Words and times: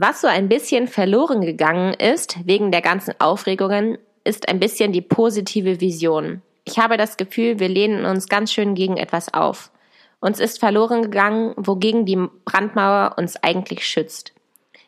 Was 0.00 0.20
so 0.20 0.28
ein 0.28 0.48
bisschen 0.48 0.86
verloren 0.86 1.40
gegangen 1.40 1.92
ist 1.92 2.46
wegen 2.46 2.70
der 2.70 2.82
ganzen 2.82 3.14
Aufregungen, 3.18 3.98
ist 4.22 4.48
ein 4.48 4.60
bisschen 4.60 4.92
die 4.92 5.00
positive 5.00 5.80
Vision. 5.80 6.40
Ich 6.62 6.78
habe 6.78 6.96
das 6.96 7.16
Gefühl, 7.16 7.58
wir 7.58 7.68
lehnen 7.68 8.04
uns 8.04 8.28
ganz 8.28 8.52
schön 8.52 8.76
gegen 8.76 8.96
etwas 8.96 9.34
auf. 9.34 9.72
Uns 10.20 10.38
ist 10.38 10.60
verloren 10.60 11.02
gegangen, 11.02 11.52
wogegen 11.56 12.06
die 12.06 12.28
Brandmauer 12.44 13.16
uns 13.18 13.42
eigentlich 13.42 13.84
schützt. 13.88 14.32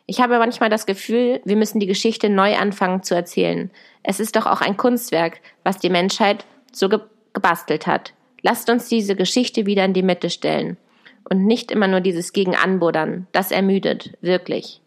Ich 0.06 0.20
habe 0.20 0.38
manchmal 0.38 0.70
das 0.70 0.86
Gefühl, 0.86 1.40
wir 1.44 1.56
müssen 1.56 1.80
die 1.80 1.88
Geschichte 1.88 2.28
neu 2.28 2.56
anfangen 2.56 3.02
zu 3.02 3.16
erzählen. 3.16 3.72
Es 4.04 4.20
ist 4.20 4.36
doch 4.36 4.46
auch 4.46 4.60
ein 4.60 4.76
Kunstwerk, 4.76 5.40
was 5.64 5.78
die 5.78 5.90
Menschheit 5.90 6.44
so 6.70 6.88
ge 6.88 7.00
gebastelt 7.32 7.88
hat. 7.88 8.12
Lasst 8.42 8.70
uns 8.70 8.88
diese 8.88 9.16
Geschichte 9.16 9.66
wieder 9.66 9.84
in 9.84 9.92
die 9.92 10.04
Mitte 10.04 10.30
stellen. 10.30 10.76
Und 11.28 11.46
nicht 11.46 11.72
immer 11.72 11.88
nur 11.88 12.00
dieses 12.00 12.32
Gegenanbuddern. 12.32 13.26
Das 13.32 13.50
ermüdet, 13.50 14.16
wirklich. 14.20 14.79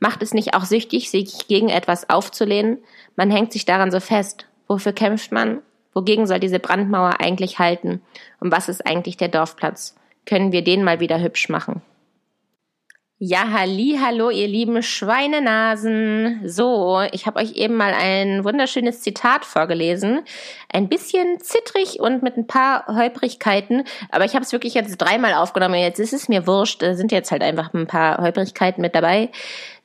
Macht 0.00 0.22
es 0.22 0.34
nicht 0.34 0.54
auch 0.54 0.64
süchtig, 0.64 1.10
sich 1.10 1.46
gegen 1.46 1.68
etwas 1.68 2.08
aufzulehnen? 2.10 2.78
Man 3.16 3.30
hängt 3.30 3.52
sich 3.52 3.66
daran 3.66 3.90
so 3.90 4.00
fest. 4.00 4.46
Wofür 4.66 4.92
kämpft 4.92 5.30
man? 5.30 5.60
Wogegen 5.92 6.26
soll 6.26 6.40
diese 6.40 6.58
Brandmauer 6.58 7.20
eigentlich 7.20 7.58
halten? 7.58 8.00
Und 8.40 8.50
was 8.50 8.68
ist 8.68 8.86
eigentlich 8.86 9.16
der 9.16 9.28
Dorfplatz? 9.28 9.96
Können 10.24 10.52
wir 10.52 10.64
den 10.64 10.84
mal 10.84 11.00
wieder 11.00 11.20
hübsch 11.20 11.48
machen? 11.48 11.82
Ja, 13.22 13.50
halli, 13.52 13.98
hallo, 14.02 14.30
ihr 14.30 14.48
lieben 14.48 14.82
Schweinenasen. 14.82 16.40
So, 16.48 17.02
ich 17.12 17.26
habe 17.26 17.38
euch 17.38 17.52
eben 17.52 17.76
mal 17.76 17.92
ein 17.92 18.44
wunderschönes 18.44 19.02
Zitat 19.02 19.44
vorgelesen. 19.44 20.22
Ein 20.72 20.88
bisschen 20.88 21.38
zittrig 21.38 22.00
und 22.00 22.22
mit 22.22 22.38
ein 22.38 22.46
paar 22.46 22.86
Holprigkeiten, 22.86 23.84
aber 24.10 24.24
ich 24.24 24.32
habe 24.34 24.42
es 24.42 24.52
wirklich 24.52 24.72
jetzt 24.72 24.96
dreimal 24.96 25.34
aufgenommen. 25.34 25.74
Jetzt 25.74 25.98
ist 26.00 26.14
es 26.14 26.30
mir 26.30 26.46
wurscht, 26.46 26.80
da 26.80 26.94
sind 26.94 27.12
jetzt 27.12 27.30
halt 27.30 27.42
einfach 27.42 27.74
ein 27.74 27.86
paar 27.86 28.22
Holprigkeiten 28.22 28.80
mit 28.80 28.94
dabei. 28.94 29.28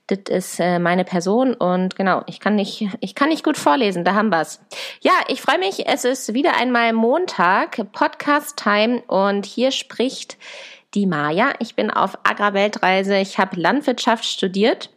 Das 0.08 0.20
ist 0.30 0.60
äh, 0.60 0.78
meine 0.78 1.04
Person 1.04 1.56
und 1.56 1.96
genau, 1.96 2.22
ich 2.28 2.40
kann 2.40 2.56
nicht, 2.56 2.88
ich 3.00 3.16
kann 3.16 3.30
nicht 3.30 3.44
gut 3.44 3.58
vorlesen, 3.58 4.06
da 4.06 4.14
haben 4.14 4.30
wir's. 4.30 4.62
Ja, 5.02 5.14
ich 5.30 5.42
freue 5.42 5.58
mich, 5.58 5.88
es 5.88 6.06
ist 6.06 6.36
wieder 6.36 6.56
einmal 6.58 6.94
Montag, 6.94 7.92
Podcast 7.92 8.58
Time 8.58 9.02
und 9.08 9.48
hier 9.48 9.72
spricht 9.72 10.38
die 10.96 11.06
Maja. 11.06 11.54
Ich 11.60 11.76
bin 11.76 11.92
auf 11.92 12.18
Agrarweltreise. 12.24 13.18
Ich 13.18 13.38
habe 13.38 13.60
Landwirtschaft 13.60 14.26
studiert. 14.26 14.90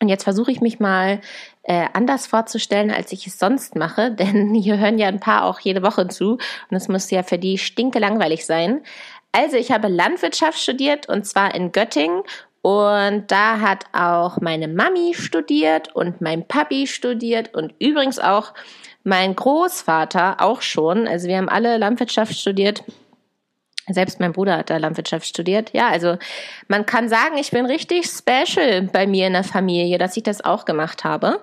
Und 0.00 0.08
jetzt 0.08 0.22
versuche 0.22 0.52
ich 0.52 0.60
mich 0.60 0.78
mal 0.78 1.20
äh, 1.64 1.86
anders 1.92 2.28
vorzustellen, 2.28 2.92
als 2.92 3.10
ich 3.10 3.26
es 3.26 3.38
sonst 3.38 3.74
mache, 3.74 4.10
denn 4.18 4.54
hier 4.54 4.78
hören 4.78 4.98
ja 4.98 5.08
ein 5.08 5.20
paar 5.20 5.44
auch 5.44 5.58
jede 5.58 5.82
Woche 5.82 6.06
zu 6.06 6.32
und 6.70 6.76
es 6.76 6.88
muss 6.88 7.10
ja 7.10 7.24
für 7.24 7.38
die 7.38 7.58
stinke 7.58 7.98
langweilig 7.98 8.46
sein. 8.46 8.82
Also 9.32 9.56
ich 9.56 9.72
habe 9.72 9.88
Landwirtschaft 9.88 10.58
studiert 10.58 11.08
und 11.08 11.26
zwar 11.26 11.54
in 11.54 11.72
Göttingen 11.72 12.22
und 12.62 13.24
da 13.28 13.60
hat 13.60 13.84
auch 13.92 14.40
meine 14.40 14.68
Mami 14.68 15.14
studiert 15.14 15.94
und 15.94 16.20
mein 16.20 16.46
Papi 16.46 16.86
studiert 16.86 17.54
und 17.54 17.74
übrigens 17.78 18.18
auch 18.18 18.54
mein 19.04 19.34
Großvater 19.34 20.40
auch 20.40 20.60
schon. 20.60 21.06
Also 21.08 21.28
wir 21.28 21.38
haben 21.38 21.48
alle 21.48 21.78
Landwirtschaft 21.78 22.34
studiert 22.34 22.84
selbst 23.94 24.20
mein 24.20 24.32
Bruder 24.32 24.58
hat 24.58 24.70
da 24.70 24.76
Landwirtschaft 24.76 25.26
studiert. 25.26 25.70
Ja, 25.72 25.88
also 25.88 26.18
man 26.68 26.86
kann 26.86 27.08
sagen, 27.08 27.36
ich 27.38 27.50
bin 27.50 27.66
richtig 27.66 28.06
special 28.06 28.82
bei 28.82 29.06
mir 29.06 29.26
in 29.26 29.32
der 29.32 29.44
Familie, 29.44 29.98
dass 29.98 30.16
ich 30.16 30.22
das 30.22 30.44
auch 30.44 30.64
gemacht 30.64 31.04
habe. 31.04 31.40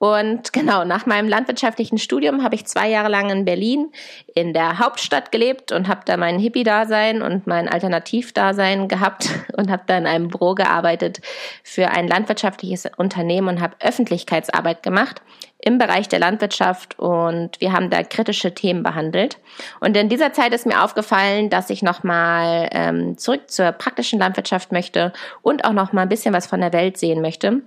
Und 0.00 0.54
genau, 0.54 0.84
nach 0.86 1.04
meinem 1.04 1.28
landwirtschaftlichen 1.28 1.98
Studium 1.98 2.42
habe 2.42 2.54
ich 2.54 2.64
zwei 2.64 2.88
Jahre 2.88 3.10
lang 3.10 3.28
in 3.28 3.44
Berlin 3.44 3.92
in 4.34 4.54
der 4.54 4.78
Hauptstadt 4.78 5.30
gelebt 5.30 5.72
und 5.72 5.88
habe 5.88 6.00
da 6.06 6.16
mein 6.16 6.38
Hippie-Dasein 6.38 7.20
und 7.20 7.46
mein 7.46 7.68
Alternativ-Dasein 7.68 8.88
gehabt 8.88 9.28
und 9.58 9.70
habe 9.70 9.82
da 9.86 9.98
in 9.98 10.06
einem 10.06 10.28
Büro 10.28 10.54
gearbeitet 10.54 11.20
für 11.62 11.90
ein 11.90 12.08
landwirtschaftliches 12.08 12.88
Unternehmen 12.96 13.48
und 13.48 13.60
habe 13.60 13.76
Öffentlichkeitsarbeit 13.78 14.82
gemacht 14.82 15.20
im 15.58 15.76
Bereich 15.76 16.08
der 16.08 16.20
Landwirtschaft 16.20 16.98
und 16.98 17.60
wir 17.60 17.74
haben 17.74 17.90
da 17.90 18.02
kritische 18.02 18.54
Themen 18.54 18.82
behandelt. 18.82 19.36
Und 19.80 19.94
in 19.98 20.08
dieser 20.08 20.32
Zeit 20.32 20.54
ist 20.54 20.64
mir 20.64 20.82
aufgefallen, 20.82 21.50
dass 21.50 21.68
ich 21.68 21.82
nochmal 21.82 22.70
ähm, 22.72 23.18
zurück 23.18 23.50
zur 23.50 23.72
praktischen 23.72 24.18
Landwirtschaft 24.18 24.72
möchte 24.72 25.12
und 25.42 25.66
auch 25.66 25.74
nochmal 25.74 26.06
ein 26.06 26.08
bisschen 26.08 26.32
was 26.32 26.46
von 26.46 26.62
der 26.62 26.72
Welt 26.72 26.96
sehen 26.96 27.20
möchte. 27.20 27.60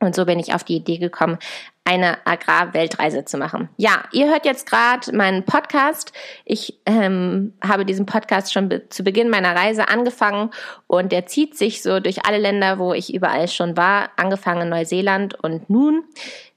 Und 0.00 0.14
so 0.14 0.26
bin 0.26 0.38
ich 0.38 0.54
auf 0.54 0.64
die 0.64 0.76
Idee 0.76 0.98
gekommen, 0.98 1.38
eine 1.84 2.26
Agrarweltreise 2.26 3.24
zu 3.24 3.36
machen. 3.36 3.68
Ja, 3.76 4.04
ihr 4.12 4.28
hört 4.28 4.46
jetzt 4.46 4.68
gerade 4.68 5.14
meinen 5.14 5.44
Podcast. 5.44 6.12
Ich 6.44 6.80
ähm, 6.86 7.52
habe 7.62 7.84
diesen 7.84 8.06
Podcast 8.06 8.52
schon 8.52 8.68
be 8.68 8.88
zu 8.88 9.02
Beginn 9.02 9.28
meiner 9.28 9.54
Reise 9.54 9.88
angefangen 9.88 10.50
und 10.86 11.12
der 11.12 11.26
zieht 11.26 11.56
sich 11.56 11.82
so 11.82 12.00
durch 12.00 12.26
alle 12.26 12.38
Länder, 12.38 12.78
wo 12.78 12.92
ich 12.94 13.14
überall 13.14 13.48
schon 13.48 13.76
war, 13.76 14.10
angefangen 14.16 14.62
in 14.62 14.68
Neuseeland 14.70 15.42
und 15.42 15.68
nun 15.68 16.04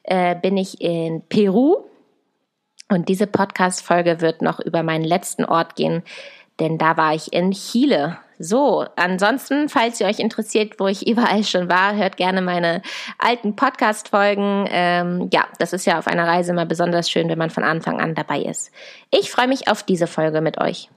äh, 0.04 0.36
bin 0.36 0.56
ich 0.56 0.82
in 0.82 1.22
Peru 1.28 1.84
und 2.90 3.10
diese 3.10 3.28
Podcast-Folge 3.28 4.22
wird 4.22 4.42
noch 4.42 4.62
über 4.62 4.82
meinen 4.82 5.04
letzten 5.04 5.44
Ort 5.44 5.76
gehen, 5.76 6.04
denn 6.62 6.78
da 6.78 6.96
war 6.96 7.14
ich 7.14 7.34
in 7.34 7.52
Chile. 7.52 8.18
So, 8.40 8.86
ansonsten, 8.96 9.68
falls 9.68 10.00
ihr 10.00 10.08
euch 10.08 10.20
interessiert, 10.20 10.80
wo 10.80 10.88
ich 10.88 11.08
überall 11.08 11.44
schon 11.44 11.70
war, 11.70 11.96
hört 11.96 12.18
gerne 12.18 12.42
meine 12.42 12.82
alten 13.18 13.56
Podcast-Folgen. 13.56 14.68
Ähm, 14.70 15.30
ja, 15.34 15.48
das 15.58 15.74
ist 15.74 15.86
ja 15.86 15.98
auf 15.98 16.08
einer 16.08 16.28
Reise 16.28 16.52
immer 16.52 16.66
besonders 16.66 17.10
schön, 17.10 17.30
wenn 17.30 17.40
man 17.40 17.50
von 17.50 17.64
Anfang 17.64 18.00
an 18.00 18.14
dabei 18.14 18.42
ist. 18.42 18.72
Ich 19.10 19.32
freue 19.32 19.48
mich 19.48 19.68
auf 19.68 19.82
diese 19.84 20.08
Folge 20.08 20.42
mit 20.42 20.60
euch. 20.60 20.90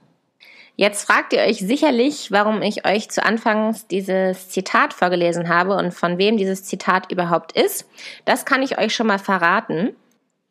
Jetzt 0.75 1.05
fragt 1.05 1.33
ihr 1.33 1.41
euch 1.41 1.59
sicherlich, 1.59 2.31
warum 2.31 2.61
ich 2.61 2.87
euch 2.87 3.09
zu 3.09 3.23
Anfangs 3.23 3.87
dieses 3.87 4.49
Zitat 4.49 4.93
vorgelesen 4.93 5.49
habe 5.49 5.75
und 5.75 5.93
von 5.93 6.17
wem 6.17 6.37
dieses 6.37 6.63
Zitat 6.63 7.11
überhaupt 7.11 7.51
ist. 7.51 7.87
Das 8.25 8.45
kann 8.45 8.63
ich 8.63 8.79
euch 8.79 8.95
schon 8.95 9.07
mal 9.07 9.19
verraten. 9.19 9.95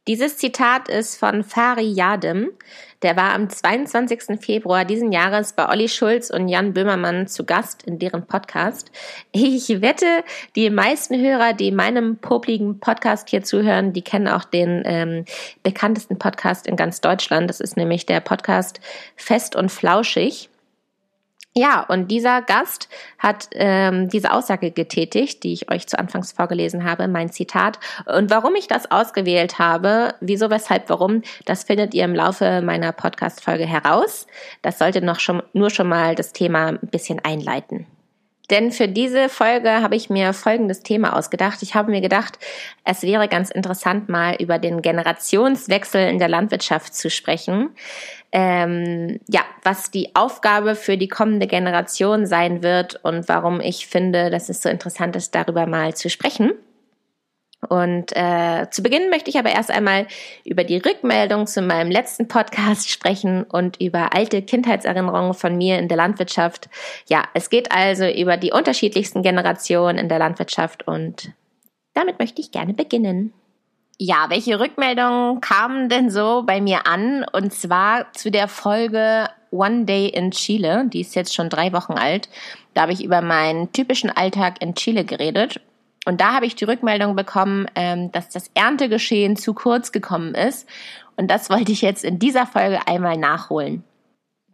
Dieses 0.08 0.38
Zitat 0.38 0.88
ist 0.88 1.16
von 1.16 1.44
Fari 1.44 1.86
Yadim. 1.86 2.50
Der 3.02 3.16
war 3.16 3.32
am 3.32 3.48
22. 3.48 4.40
Februar 4.40 4.84
diesen 4.84 5.12
Jahres 5.12 5.54
bei 5.54 5.68
Olli 5.68 5.88
Schulz 5.88 6.30
und 6.30 6.48
Jan 6.48 6.74
Böhmermann 6.74 7.26
zu 7.26 7.44
Gast 7.44 7.82
in 7.84 7.98
deren 7.98 8.26
Podcast. 8.26 8.90
Ich 9.32 9.80
wette, 9.80 10.24
die 10.56 10.68
meisten 10.68 11.18
Hörer, 11.18 11.54
die 11.54 11.70
meinem 11.70 12.18
popligen 12.18 12.78
Podcast 12.78 13.30
hier 13.30 13.42
zuhören, 13.42 13.92
die 13.92 14.02
kennen 14.02 14.28
auch 14.28 14.44
den 14.44 14.82
ähm, 14.84 15.24
bekanntesten 15.62 16.18
Podcast 16.18 16.66
in 16.66 16.76
ganz 16.76 17.00
Deutschland. 17.00 17.48
Das 17.48 17.60
ist 17.60 17.76
nämlich 17.76 18.04
der 18.04 18.20
Podcast 18.20 18.80
Fest 19.16 19.56
und 19.56 19.70
Flauschig. 19.70 20.49
Ja, 21.56 21.82
und 21.82 22.12
dieser 22.12 22.42
Gast 22.42 22.88
hat 23.18 23.48
ähm, 23.54 24.08
diese 24.08 24.32
Aussage 24.32 24.70
getätigt, 24.70 25.42
die 25.42 25.52
ich 25.52 25.70
euch 25.70 25.88
zu 25.88 25.98
Anfangs 25.98 26.30
vorgelesen 26.30 26.84
habe, 26.84 27.08
mein 27.08 27.32
Zitat. 27.32 27.80
Und 28.06 28.30
warum 28.30 28.54
ich 28.54 28.68
das 28.68 28.88
ausgewählt 28.92 29.58
habe, 29.58 30.14
wieso, 30.20 30.48
weshalb, 30.48 30.88
warum, 30.88 31.22
das 31.46 31.64
findet 31.64 31.92
ihr 31.92 32.04
im 32.04 32.14
Laufe 32.14 32.62
meiner 32.62 32.92
Podcast-Folge 32.92 33.66
heraus. 33.66 34.28
Das 34.62 34.78
sollte 34.78 35.02
noch 35.02 35.18
schon, 35.18 35.42
nur 35.52 35.70
schon 35.70 35.88
mal 35.88 36.14
das 36.14 36.32
Thema 36.32 36.68
ein 36.68 36.78
bisschen 36.82 37.18
einleiten. 37.18 37.86
Denn 38.50 38.72
für 38.72 38.88
diese 38.88 39.28
Folge 39.28 39.80
habe 39.80 39.94
ich 39.94 40.10
mir 40.10 40.32
folgendes 40.32 40.82
Thema 40.82 41.16
ausgedacht. 41.16 41.62
Ich 41.62 41.74
habe 41.74 41.90
mir 41.90 42.00
gedacht, 42.00 42.38
es 42.84 43.02
wäre 43.02 43.28
ganz 43.28 43.50
interessant, 43.50 44.08
mal 44.08 44.34
über 44.36 44.58
den 44.58 44.82
Generationswechsel 44.82 46.08
in 46.08 46.18
der 46.18 46.28
Landwirtschaft 46.28 46.94
zu 46.94 47.10
sprechen. 47.10 47.70
Ähm, 48.32 49.20
ja, 49.28 49.42
was 49.62 49.90
die 49.90 50.14
Aufgabe 50.14 50.74
für 50.74 50.96
die 50.96 51.08
kommende 51.08 51.46
Generation 51.46 52.26
sein 52.26 52.62
wird 52.62 52.98
und 53.04 53.28
warum 53.28 53.60
ich 53.60 53.86
finde, 53.86 54.30
dass 54.30 54.48
es 54.48 54.62
so 54.62 54.68
interessant 54.68 55.16
ist, 55.16 55.34
darüber 55.34 55.66
mal 55.66 55.94
zu 55.94 56.10
sprechen. 56.10 56.52
Und 57.68 58.16
äh, 58.16 58.68
zu 58.70 58.82
Beginn 58.82 59.10
möchte 59.10 59.28
ich 59.28 59.38
aber 59.38 59.50
erst 59.50 59.70
einmal 59.70 60.06
über 60.44 60.64
die 60.64 60.78
Rückmeldung 60.78 61.46
zu 61.46 61.60
meinem 61.60 61.90
letzten 61.90 62.26
Podcast 62.26 62.88
sprechen 62.88 63.44
und 63.44 63.80
über 63.80 64.14
alte 64.14 64.40
Kindheitserinnerungen 64.40 65.34
von 65.34 65.56
mir 65.56 65.78
in 65.78 65.88
der 65.88 65.98
Landwirtschaft. 65.98 66.70
Ja, 67.08 67.24
es 67.34 67.50
geht 67.50 67.70
also 67.70 68.06
über 68.06 68.38
die 68.38 68.52
unterschiedlichsten 68.52 69.22
Generationen 69.22 69.98
in 69.98 70.08
der 70.08 70.18
Landwirtschaft 70.18 70.86
und 70.86 71.32
damit 71.92 72.18
möchte 72.18 72.40
ich 72.40 72.50
gerne 72.50 72.72
beginnen. 72.72 73.34
Ja, 73.98 74.26
welche 74.30 74.58
Rückmeldungen 74.58 75.42
kamen 75.42 75.90
denn 75.90 76.08
so 76.08 76.44
bei 76.46 76.62
mir 76.62 76.86
an? 76.86 77.26
Und 77.30 77.52
zwar 77.52 78.10
zu 78.14 78.30
der 78.30 78.48
Folge 78.48 79.28
One 79.50 79.84
Day 79.84 80.08
in 80.08 80.30
Chile. 80.30 80.86
Die 80.86 81.02
ist 81.02 81.14
jetzt 81.14 81.34
schon 81.34 81.50
drei 81.50 81.74
Wochen 81.74 81.92
alt. 81.92 82.30
Da 82.72 82.82
habe 82.82 82.92
ich 82.92 83.04
über 83.04 83.20
meinen 83.20 83.70
typischen 83.72 84.08
Alltag 84.08 84.62
in 84.62 84.74
Chile 84.74 85.04
geredet 85.04 85.60
und 86.10 86.20
da 86.20 86.32
habe 86.32 86.44
ich 86.44 86.56
die 86.56 86.64
Rückmeldung 86.64 87.14
bekommen, 87.14 87.68
ähm, 87.76 88.10
dass 88.10 88.28
das 88.30 88.50
Erntegeschehen 88.54 89.36
zu 89.36 89.54
kurz 89.54 89.92
gekommen 89.92 90.34
ist. 90.34 90.68
Und 91.16 91.30
das 91.30 91.50
wollte 91.50 91.70
ich 91.70 91.82
jetzt 91.82 92.04
in 92.04 92.18
dieser 92.18 92.46
Folge 92.46 92.80
einmal 92.88 93.16
nachholen. 93.16 93.84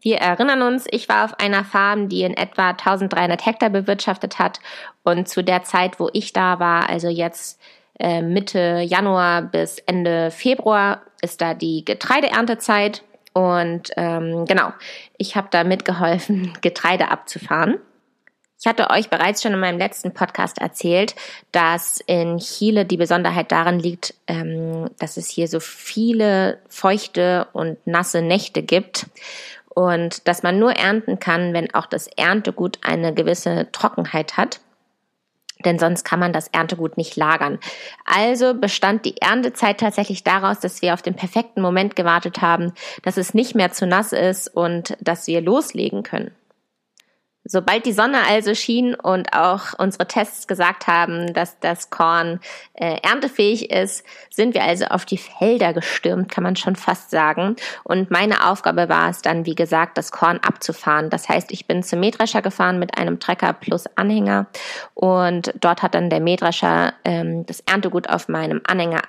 Wir 0.03 0.19
erinnern 0.19 0.61
uns, 0.61 0.87
ich 0.91 1.09
war 1.09 1.25
auf 1.25 1.41
einer 1.41 1.65
Farm, 1.65 2.11
die 2.11 2.25
in 2.25 2.37
etwa 2.37 2.69
1300 2.73 3.47
Hektar 3.47 3.71
bewirtschaftet 3.71 4.39
hat. 4.39 4.61
Und 5.03 5.31
zu 5.31 5.43
der 5.43 5.63
Zeit, 5.63 5.99
wo 5.99 6.11
ich 6.13 6.35
da 6.35 6.61
war, 6.61 6.91
also 6.91 7.09
jetzt 7.09 7.59
äh, 7.99 8.21
Mitte 8.21 8.83
Januar 8.87 9.41
bis 9.41 9.79
Ende 9.79 10.31
Februar, 10.31 11.01
ist 11.23 11.41
da 11.41 11.55
die 11.55 11.87
Getreideerntezeit. 11.87 13.03
Und 13.33 13.93
ähm, 13.97 14.45
genau, 14.45 14.75
ich 15.17 15.37
habe 15.37 15.49
da 15.51 15.65
mitgeholfen, 15.65 16.53
Getreide 16.61 17.11
abzufahren. 17.11 17.79
Ich 18.59 18.67
hatte 18.67 18.89
euch 18.89 19.11
bereits 19.11 19.43
schon 19.43 19.53
in 19.53 19.61
meinem 19.61 19.79
letzten 19.79 20.15
Podcast 20.15 20.59
erzählt, 20.59 21.15
dass 21.53 22.01
in 22.07 22.39
Chile 22.39 22.87
die 22.87 22.97
Besonderheit 22.97 23.53
darin 23.53 23.79
liegt, 23.79 24.15
ähm, 24.27 24.89
dass 24.99 25.19
es 25.19 25.29
hier 25.29 25.47
so 25.47 25.61
viele 25.61 26.59
feuchte 26.69 27.49
und 27.53 27.87
nasse 27.87 28.23
Nächte 28.23 28.63
gibt 28.63 29.07
und 29.69 30.27
dass 30.27 30.43
man 30.43 30.59
nur 30.59 30.73
ernten 30.73 31.19
kann, 31.19 31.53
wenn 31.53 31.75
auch 31.75 31.85
das 31.85 32.07
Erntegut 32.07 32.79
eine 32.83 33.13
gewisse 33.13 33.69
Trockenheit 33.73 34.39
hat. 34.39 34.61
Denn 35.65 35.79
sonst 35.79 36.05
kann 36.05 36.21
man 36.21 36.33
das 36.33 36.49
Erntegut 36.49 36.97
nicht 36.97 37.17
lagern. 37.17 37.59
Also 38.07 38.55
bestand 38.55 39.05
die 39.05 39.21
Erntezeit 39.21 39.81
tatsächlich 39.81 40.25
daraus, 40.25 40.61
dass 40.61 40.81
wir 40.81 40.95
auf 40.95 41.03
den 41.03 41.15
perfekten 41.15 41.61
Moment 41.61 41.95
gewartet 41.95 42.41
haben, 42.41 42.73
dass 43.03 43.19
es 43.19 43.35
nicht 43.35 43.55
mehr 43.55 43.73
zu 43.73 43.87
nass 43.87 44.13
ist 44.13 44.49
und 44.49 44.97
dass 45.01 45.27
wir 45.27 45.43
loslegen 45.43 46.03
können. 46.03 46.35
Sobald 47.49 47.87
die 47.87 47.93
Sonne 47.93 48.19
also 48.29 48.55
schien 48.55 48.95
und 48.95 49.33
auch 49.33 49.79
unsere 49.79 50.09
Tests 50.09 50.47
gesagt 50.47 50.87
haben, 50.87 51.33
dass 51.33 51.59
das 51.61 51.91
Korn 51.91 52.41
äh, 52.75 52.99
erntefähig 53.03 53.71
ist, 53.71 54.05
sind 54.31 54.55
wir 54.55 54.65
also 54.65 54.87
auf 54.87 55.05
die 55.05 55.19
Felder 55.19 55.73
gestürmt, 55.73 56.31
kann 56.31 56.43
man 56.43 56.57
schon 56.57 56.77
fast 56.77 57.11
sagen. 57.11 57.57
Und 57.85 58.11
meine 58.11 58.49
Aufgabe 58.49 58.89
war 58.89 59.11
es 59.11 59.23
dann, 59.23 59.47
wie 59.47 59.55
gesagt, 59.55 59.97
das 59.97 60.11
Korn 60.11 60.39
abzufahren. 60.39 61.09
Das 61.09 61.29
heißt, 61.29 61.53
ich 61.53 61.67
bin 61.67 61.83
zum 61.83 62.01
Mähdrescher 62.01 62.43
gefahren 62.43 62.79
mit 62.79 62.99
einem 62.99 63.21
Trecker 63.21 63.53
plus 63.53 63.85
Anhänger 63.95 64.47
und 64.95 65.55
dort 65.61 65.83
hat 65.83 65.95
dann 65.95 66.11
der 66.11 66.21
Mähdrescher 66.21 66.95
ähm, 67.05 67.47
das 67.47 67.61
Erntegut 67.61 68.09
auf 68.09 68.29
meinem 68.29 68.61
Anhänger 68.67 69.03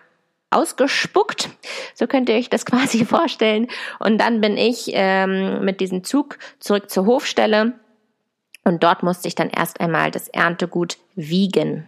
ausgespuckt. 0.49 1.49
So 1.93 2.07
könnt 2.07 2.29
ihr 2.29 2.35
euch 2.35 2.49
das 2.49 2.65
quasi 2.67 3.05
vorstellen. 3.05 3.67
Und 3.99 4.19
dann 4.19 4.41
bin 4.41 4.57
ich 4.57 4.91
ähm, 4.93 5.65
mit 5.65 5.81
diesem 5.81 6.03
Zug 6.03 6.37
zurück 6.59 6.89
zur 6.89 7.05
Hofstelle 7.05 7.73
und 8.67 8.83
dort 8.83 9.01
musste 9.01 9.27
ich 9.27 9.35
dann 9.35 9.49
erst 9.49 9.79
einmal 9.79 10.11
das 10.11 10.27
Erntegut 10.27 10.97
wiegen. 11.15 11.87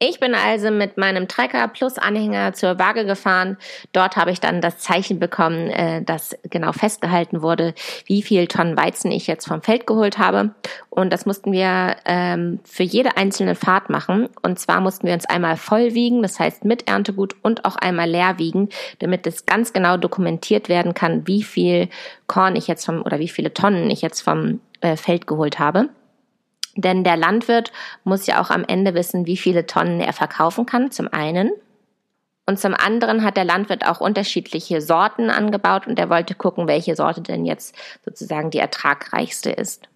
Ich 0.00 0.20
bin 0.20 0.32
also 0.32 0.70
mit 0.70 0.96
meinem 0.96 1.26
Trecker 1.26 1.66
plus 1.66 1.98
Anhänger 1.98 2.52
zur 2.52 2.78
Waage 2.78 3.04
gefahren. 3.04 3.56
Dort 3.92 4.16
habe 4.16 4.30
ich 4.30 4.38
dann 4.38 4.60
das 4.60 4.78
Zeichen 4.78 5.18
bekommen, 5.18 5.70
äh, 5.70 6.02
dass 6.04 6.36
genau 6.44 6.70
festgehalten 6.70 7.42
wurde, 7.42 7.74
wie 8.06 8.22
viel 8.22 8.46
Tonnen 8.46 8.76
Weizen 8.76 9.10
ich 9.10 9.26
jetzt 9.26 9.48
vom 9.48 9.60
Feld 9.60 9.88
geholt 9.88 10.16
habe. 10.18 10.54
Und 10.88 11.12
das 11.12 11.26
mussten 11.26 11.50
wir 11.50 11.96
ähm, 12.04 12.60
für 12.62 12.84
jede 12.84 13.16
einzelne 13.16 13.56
Fahrt 13.56 13.90
machen. 13.90 14.28
Und 14.40 14.60
zwar 14.60 14.80
mussten 14.80 15.08
wir 15.08 15.14
uns 15.14 15.26
einmal 15.26 15.56
voll 15.56 15.94
wiegen, 15.94 16.22
das 16.22 16.38
heißt 16.38 16.64
mit 16.64 16.88
Erntegut 16.88 17.34
und 17.42 17.64
auch 17.64 17.74
einmal 17.74 18.08
leer 18.08 18.38
wiegen, 18.38 18.68
damit 19.00 19.26
es 19.26 19.46
ganz 19.46 19.72
genau 19.72 19.96
dokumentiert 19.96 20.68
werden 20.68 20.94
kann, 20.94 21.26
wie 21.26 21.42
viel 21.42 21.88
Korn 22.28 22.54
ich 22.54 22.68
jetzt 22.68 22.86
vom 22.86 23.02
oder 23.02 23.18
wie 23.18 23.28
viele 23.28 23.52
Tonnen 23.52 23.90
ich 23.90 24.00
jetzt 24.00 24.20
vom 24.20 24.60
äh, 24.80 24.96
Feld 24.96 25.26
geholt 25.26 25.58
habe. 25.58 25.88
Denn 26.76 27.04
der 27.04 27.16
Landwirt 27.16 27.72
muss 28.04 28.26
ja 28.26 28.40
auch 28.40 28.50
am 28.50 28.64
Ende 28.64 28.94
wissen, 28.94 29.26
wie 29.26 29.36
viele 29.36 29.66
Tonnen 29.66 30.00
er 30.00 30.12
verkaufen 30.12 30.66
kann, 30.66 30.90
zum 30.90 31.08
einen. 31.12 31.50
Und 32.46 32.58
zum 32.58 32.74
anderen 32.74 33.24
hat 33.24 33.36
der 33.36 33.44
Landwirt 33.44 33.86
auch 33.86 34.00
unterschiedliche 34.00 34.80
Sorten 34.80 35.28
angebaut 35.28 35.86
und 35.86 35.98
er 35.98 36.08
wollte 36.08 36.34
gucken, 36.34 36.66
welche 36.66 36.96
Sorte 36.96 37.20
denn 37.20 37.44
jetzt 37.44 37.74
sozusagen 38.04 38.50
die 38.50 38.58
ertragreichste 38.58 39.50
ist. 39.50 39.88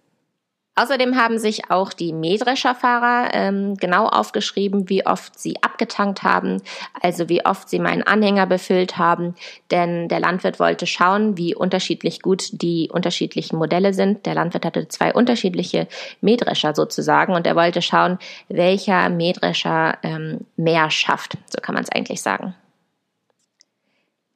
Außerdem 0.75 1.15
haben 1.15 1.37
sich 1.37 1.69
auch 1.69 1.93
die 1.93 2.13
Mähdrescherfahrer 2.13 3.29
ähm, 3.33 3.75
genau 3.75 4.07
aufgeschrieben, 4.07 4.89
wie 4.89 5.05
oft 5.05 5.37
sie 5.37 5.61
abgetankt 5.61 6.23
haben, 6.23 6.63
also 6.99 7.29
wie 7.29 7.45
oft 7.45 7.69
sie 7.69 7.77
meinen 7.77 8.01
Anhänger 8.01 8.47
befüllt 8.47 8.97
haben, 8.97 9.35
denn 9.69 10.07
der 10.07 10.19
Landwirt 10.19 10.59
wollte 10.59 10.87
schauen, 10.87 11.37
wie 11.37 11.53
unterschiedlich 11.53 12.23
gut 12.23 12.49
die 12.53 12.89
unterschiedlichen 12.91 13.57
Modelle 13.57 13.93
sind. 13.93 14.25
Der 14.25 14.33
Landwirt 14.33 14.65
hatte 14.65 14.87
zwei 14.87 15.13
unterschiedliche 15.13 15.87
Mähdrescher 16.21 16.73
sozusagen 16.73 17.33
und 17.33 17.45
er 17.45 17.55
wollte 17.55 17.83
schauen, 17.83 18.17
welcher 18.47 19.09
Mähdrescher 19.09 19.99
ähm, 20.01 20.39
mehr 20.57 20.89
schafft, 20.89 21.37
so 21.49 21.61
kann 21.61 21.75
man 21.75 21.83
es 21.83 21.91
eigentlich 21.91 22.23
sagen. 22.23 22.55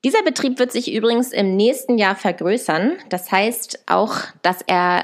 Dieser 0.04 0.22
Betrieb 0.22 0.60
wird 0.60 0.72
sich 0.72 0.94
übrigens 0.94 1.34
im 1.34 1.56
nächsten 1.56 1.98
Jahr 1.98 2.16
vergrößern. 2.16 2.94
Das 3.10 3.31
heißt 3.31 3.84
auch, 3.88 4.19
dass 4.44 4.62
er 4.62 5.04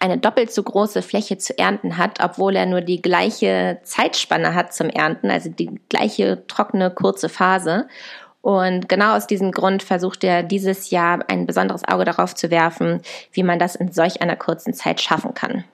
eine 0.00 0.18
doppelt 0.18 0.52
so 0.52 0.62
große 0.62 1.02
Fläche 1.02 1.38
zu 1.38 1.56
ernten 1.58 1.96
hat, 1.96 2.22
obwohl 2.22 2.56
er 2.56 2.66
nur 2.66 2.80
die 2.80 3.00
gleiche 3.00 3.80
Zeitspanne 3.82 4.54
hat 4.54 4.74
zum 4.74 4.88
Ernten, 4.88 5.30
also 5.30 5.48
die 5.48 5.80
gleiche 5.88 6.46
trockene 6.46 6.90
kurze 6.90 7.28
Phase. 7.28 7.86
Und 8.40 8.88
genau 8.88 9.14
aus 9.14 9.28
diesem 9.28 9.52
Grund 9.52 9.82
versucht 9.82 10.24
er 10.24 10.42
dieses 10.42 10.90
Jahr 10.90 11.20
ein 11.28 11.46
besonderes 11.46 11.86
Auge 11.86 12.04
darauf 12.04 12.34
zu 12.34 12.50
werfen, 12.50 13.00
wie 13.30 13.44
man 13.44 13.58
das 13.58 13.76
in 13.76 13.92
solch 13.92 14.20
einer 14.20 14.36
kurzen 14.36 14.74
Zeit 14.74 15.00
schaffen 15.00 15.34
kann. 15.34 15.64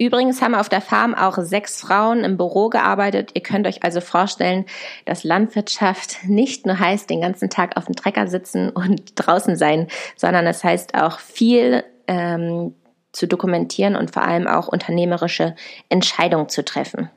Übrigens 0.00 0.40
haben 0.42 0.54
auf 0.54 0.68
der 0.68 0.80
Farm 0.80 1.14
auch 1.14 1.38
sechs 1.38 1.80
Frauen 1.80 2.22
im 2.22 2.36
Büro 2.36 2.68
gearbeitet. 2.68 3.30
Ihr 3.34 3.42
könnt 3.42 3.66
euch 3.66 3.82
also 3.82 4.00
vorstellen, 4.00 4.64
dass 5.06 5.24
Landwirtschaft 5.24 6.18
nicht 6.24 6.66
nur 6.66 6.78
heißt, 6.78 7.10
den 7.10 7.22
ganzen 7.22 7.50
Tag 7.50 7.76
auf 7.76 7.86
dem 7.86 7.96
Trecker 7.96 8.28
sitzen 8.28 8.70
und 8.70 9.12
draußen 9.16 9.56
sein, 9.56 9.88
sondern 10.14 10.46
es 10.46 10.62
heißt 10.62 10.94
auch 10.94 11.18
viel 11.18 11.82
ähm, 12.06 12.74
zu 13.12 13.26
dokumentieren 13.26 13.96
und 13.96 14.12
vor 14.12 14.22
allem 14.22 14.46
auch 14.46 14.68
unternehmerische 14.68 15.54
Entscheidungen 15.88 16.48
zu 16.48 16.64
treffen. 16.64 17.10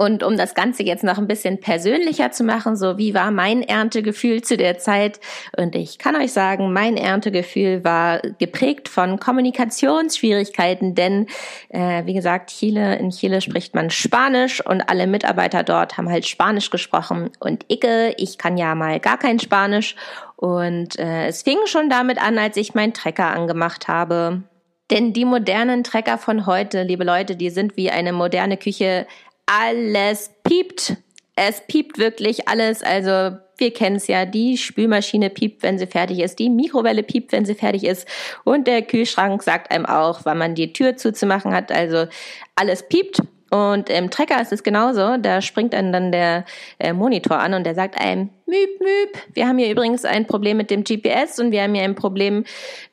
Und 0.00 0.22
um 0.22 0.36
das 0.36 0.54
Ganze 0.54 0.84
jetzt 0.84 1.02
noch 1.02 1.18
ein 1.18 1.26
bisschen 1.26 1.58
persönlicher 1.58 2.30
zu 2.30 2.44
machen, 2.44 2.76
so 2.76 2.98
wie 2.98 3.14
war 3.14 3.32
mein 3.32 3.62
Erntegefühl 3.62 4.42
zu 4.42 4.56
der 4.56 4.78
Zeit? 4.78 5.18
Und 5.56 5.74
ich 5.74 5.98
kann 5.98 6.14
euch 6.14 6.32
sagen, 6.32 6.72
mein 6.72 6.96
Erntegefühl 6.96 7.82
war 7.82 8.20
geprägt 8.38 8.88
von 8.88 9.18
Kommunikationsschwierigkeiten, 9.18 10.94
denn 10.94 11.26
äh, 11.70 12.06
wie 12.06 12.14
gesagt, 12.14 12.50
Chile, 12.50 12.96
in 12.96 13.10
Chile 13.10 13.40
spricht 13.40 13.74
man 13.74 13.90
Spanisch 13.90 14.64
und 14.64 14.82
alle 14.82 15.08
Mitarbeiter 15.08 15.64
dort 15.64 15.98
haben 15.98 16.08
halt 16.08 16.28
Spanisch 16.28 16.70
gesprochen. 16.70 17.30
Und 17.40 17.64
Icke, 17.68 18.14
ich 18.18 18.38
kann 18.38 18.56
ja 18.56 18.76
mal 18.76 19.00
gar 19.00 19.18
kein 19.18 19.40
Spanisch. 19.40 19.96
Und 20.40 21.00
äh, 21.00 21.26
es 21.26 21.42
fing 21.42 21.58
schon 21.66 21.90
damit 21.90 22.22
an, 22.22 22.38
als 22.38 22.56
ich 22.56 22.72
meinen 22.72 22.94
Trecker 22.94 23.26
angemacht 23.26 23.88
habe. 23.88 24.44
Denn 24.88 25.12
die 25.12 25.24
modernen 25.24 25.82
Trecker 25.82 26.16
von 26.16 26.46
heute, 26.46 26.84
liebe 26.84 27.02
Leute, 27.02 27.34
die 27.34 27.50
sind 27.50 27.76
wie 27.76 27.90
eine 27.90 28.12
moderne 28.12 28.56
Küche 28.56 29.08
alles 29.46 30.30
piept. 30.44 30.96
Es 31.34 31.60
piept 31.66 31.98
wirklich 31.98 32.46
alles. 32.46 32.84
Also 32.84 33.36
wir 33.56 33.72
kennen 33.72 33.96
es 33.96 34.06
ja, 34.06 34.26
die 34.26 34.56
Spülmaschine 34.56 35.28
piept, 35.28 35.64
wenn 35.64 35.76
sie 35.76 35.88
fertig 35.88 36.20
ist, 36.20 36.38
die 36.38 36.50
Mikrowelle 36.50 37.02
piept, 37.02 37.32
wenn 37.32 37.44
sie 37.44 37.56
fertig 37.56 37.82
ist 37.82 38.06
und 38.44 38.68
der 38.68 38.82
Kühlschrank 38.82 39.42
sagt 39.42 39.72
einem 39.72 39.86
auch, 39.86 40.20
wann 40.22 40.38
man 40.38 40.54
die 40.54 40.72
Tür 40.72 40.96
zuzumachen 40.96 41.52
hat. 41.52 41.72
Also 41.72 42.06
alles 42.54 42.88
piept. 42.88 43.22
Und 43.50 43.88
im 43.88 44.10
Trecker 44.10 44.40
ist 44.40 44.52
es 44.52 44.62
genauso. 44.62 45.16
Da 45.16 45.40
springt 45.40 45.72
dann 45.72 45.92
dann 45.92 46.12
der 46.12 46.44
äh, 46.78 46.92
Monitor 46.92 47.38
an 47.38 47.54
und 47.54 47.64
der 47.64 47.74
sagt 47.74 47.98
einem, 47.98 48.30
müb, 48.46 48.80
müb. 48.80 49.18
Wir 49.32 49.48
haben 49.48 49.58
hier 49.58 49.70
übrigens 49.70 50.04
ein 50.04 50.26
Problem 50.26 50.56
mit 50.56 50.70
dem 50.70 50.84
GPS 50.84 51.38
und 51.38 51.50
wir 51.50 51.62
haben 51.62 51.74
hier 51.74 51.84
ein 51.84 51.94
Problem 51.94 52.44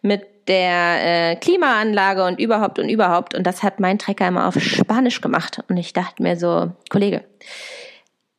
mit 0.02 0.26
der 0.48 1.32
äh, 1.32 1.36
Klimaanlage 1.36 2.24
und 2.24 2.40
überhaupt 2.40 2.80
und 2.80 2.90
überhaupt. 2.90 3.36
Und 3.36 3.46
das 3.46 3.64
hat 3.64 3.80
mein 3.80 4.00
Trecker 4.00 4.28
immer 4.28 4.48
auf 4.48 4.60
Spanisch 4.60 5.22
gemacht. 5.22 5.60
Und 5.68 5.78
ich 5.78 5.92
dachte 5.92 6.22
mir 6.22 6.38
so, 6.38 6.72
Kollege, 6.90 7.24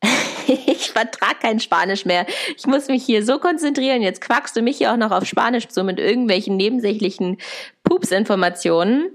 ich 0.47 0.91
vertrag 0.91 1.41
kein 1.41 1.59
Spanisch 1.59 2.05
mehr. 2.05 2.25
Ich 2.57 2.65
muss 2.65 2.87
mich 2.87 3.03
hier 3.03 3.23
so 3.23 3.39
konzentrieren. 3.39 4.01
Jetzt 4.01 4.21
quackst 4.21 4.55
du 4.55 4.61
mich 4.61 4.77
hier 4.77 4.91
auch 4.91 4.97
noch 4.97 5.11
auf 5.11 5.25
Spanisch 5.25 5.67
zu 5.67 5.83
mit 5.83 5.99
irgendwelchen 5.99 6.55
nebensächlichen 6.55 7.37
Pupsinformationen. 7.83 9.11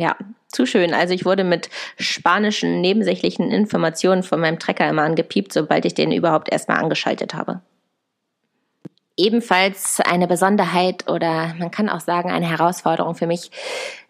Ja, 0.00 0.16
zu 0.48 0.64
schön. 0.64 0.94
Also 0.94 1.12
ich 1.12 1.26
wurde 1.26 1.44
mit 1.44 1.68
spanischen 1.98 2.80
nebensächlichen 2.80 3.50
Informationen 3.50 4.22
von 4.22 4.40
meinem 4.40 4.58
Trecker 4.58 4.88
immer 4.88 5.02
angepiept, 5.02 5.52
sobald 5.52 5.84
ich 5.84 5.92
den 5.92 6.10
überhaupt 6.10 6.50
erstmal 6.50 6.78
angeschaltet 6.78 7.34
habe 7.34 7.60
ebenfalls 9.20 10.00
eine 10.00 10.26
Besonderheit 10.26 11.08
oder 11.10 11.54
man 11.58 11.70
kann 11.70 11.90
auch 11.90 12.00
sagen 12.00 12.30
eine 12.30 12.48
Herausforderung 12.48 13.14
für 13.14 13.26
mich 13.26 13.50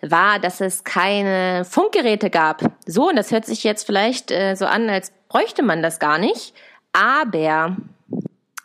war, 0.01 0.39
dass 0.39 0.61
es 0.61 0.85
keine 0.85 1.65
Funkgeräte 1.65 2.31
gab. 2.31 2.63
So, 2.87 3.09
und 3.09 3.17
das 3.17 3.33
hört 3.33 3.45
sich 3.45 3.65
jetzt 3.65 3.85
vielleicht 3.85 4.31
äh, 4.31 4.55
so 4.55 4.67
an, 4.67 4.89
als 4.89 5.13
bräuchte 5.29 5.65
man 5.65 5.83
das 5.83 5.99
gar 5.99 6.19
nicht. 6.19 6.55
Aber, 6.93 7.77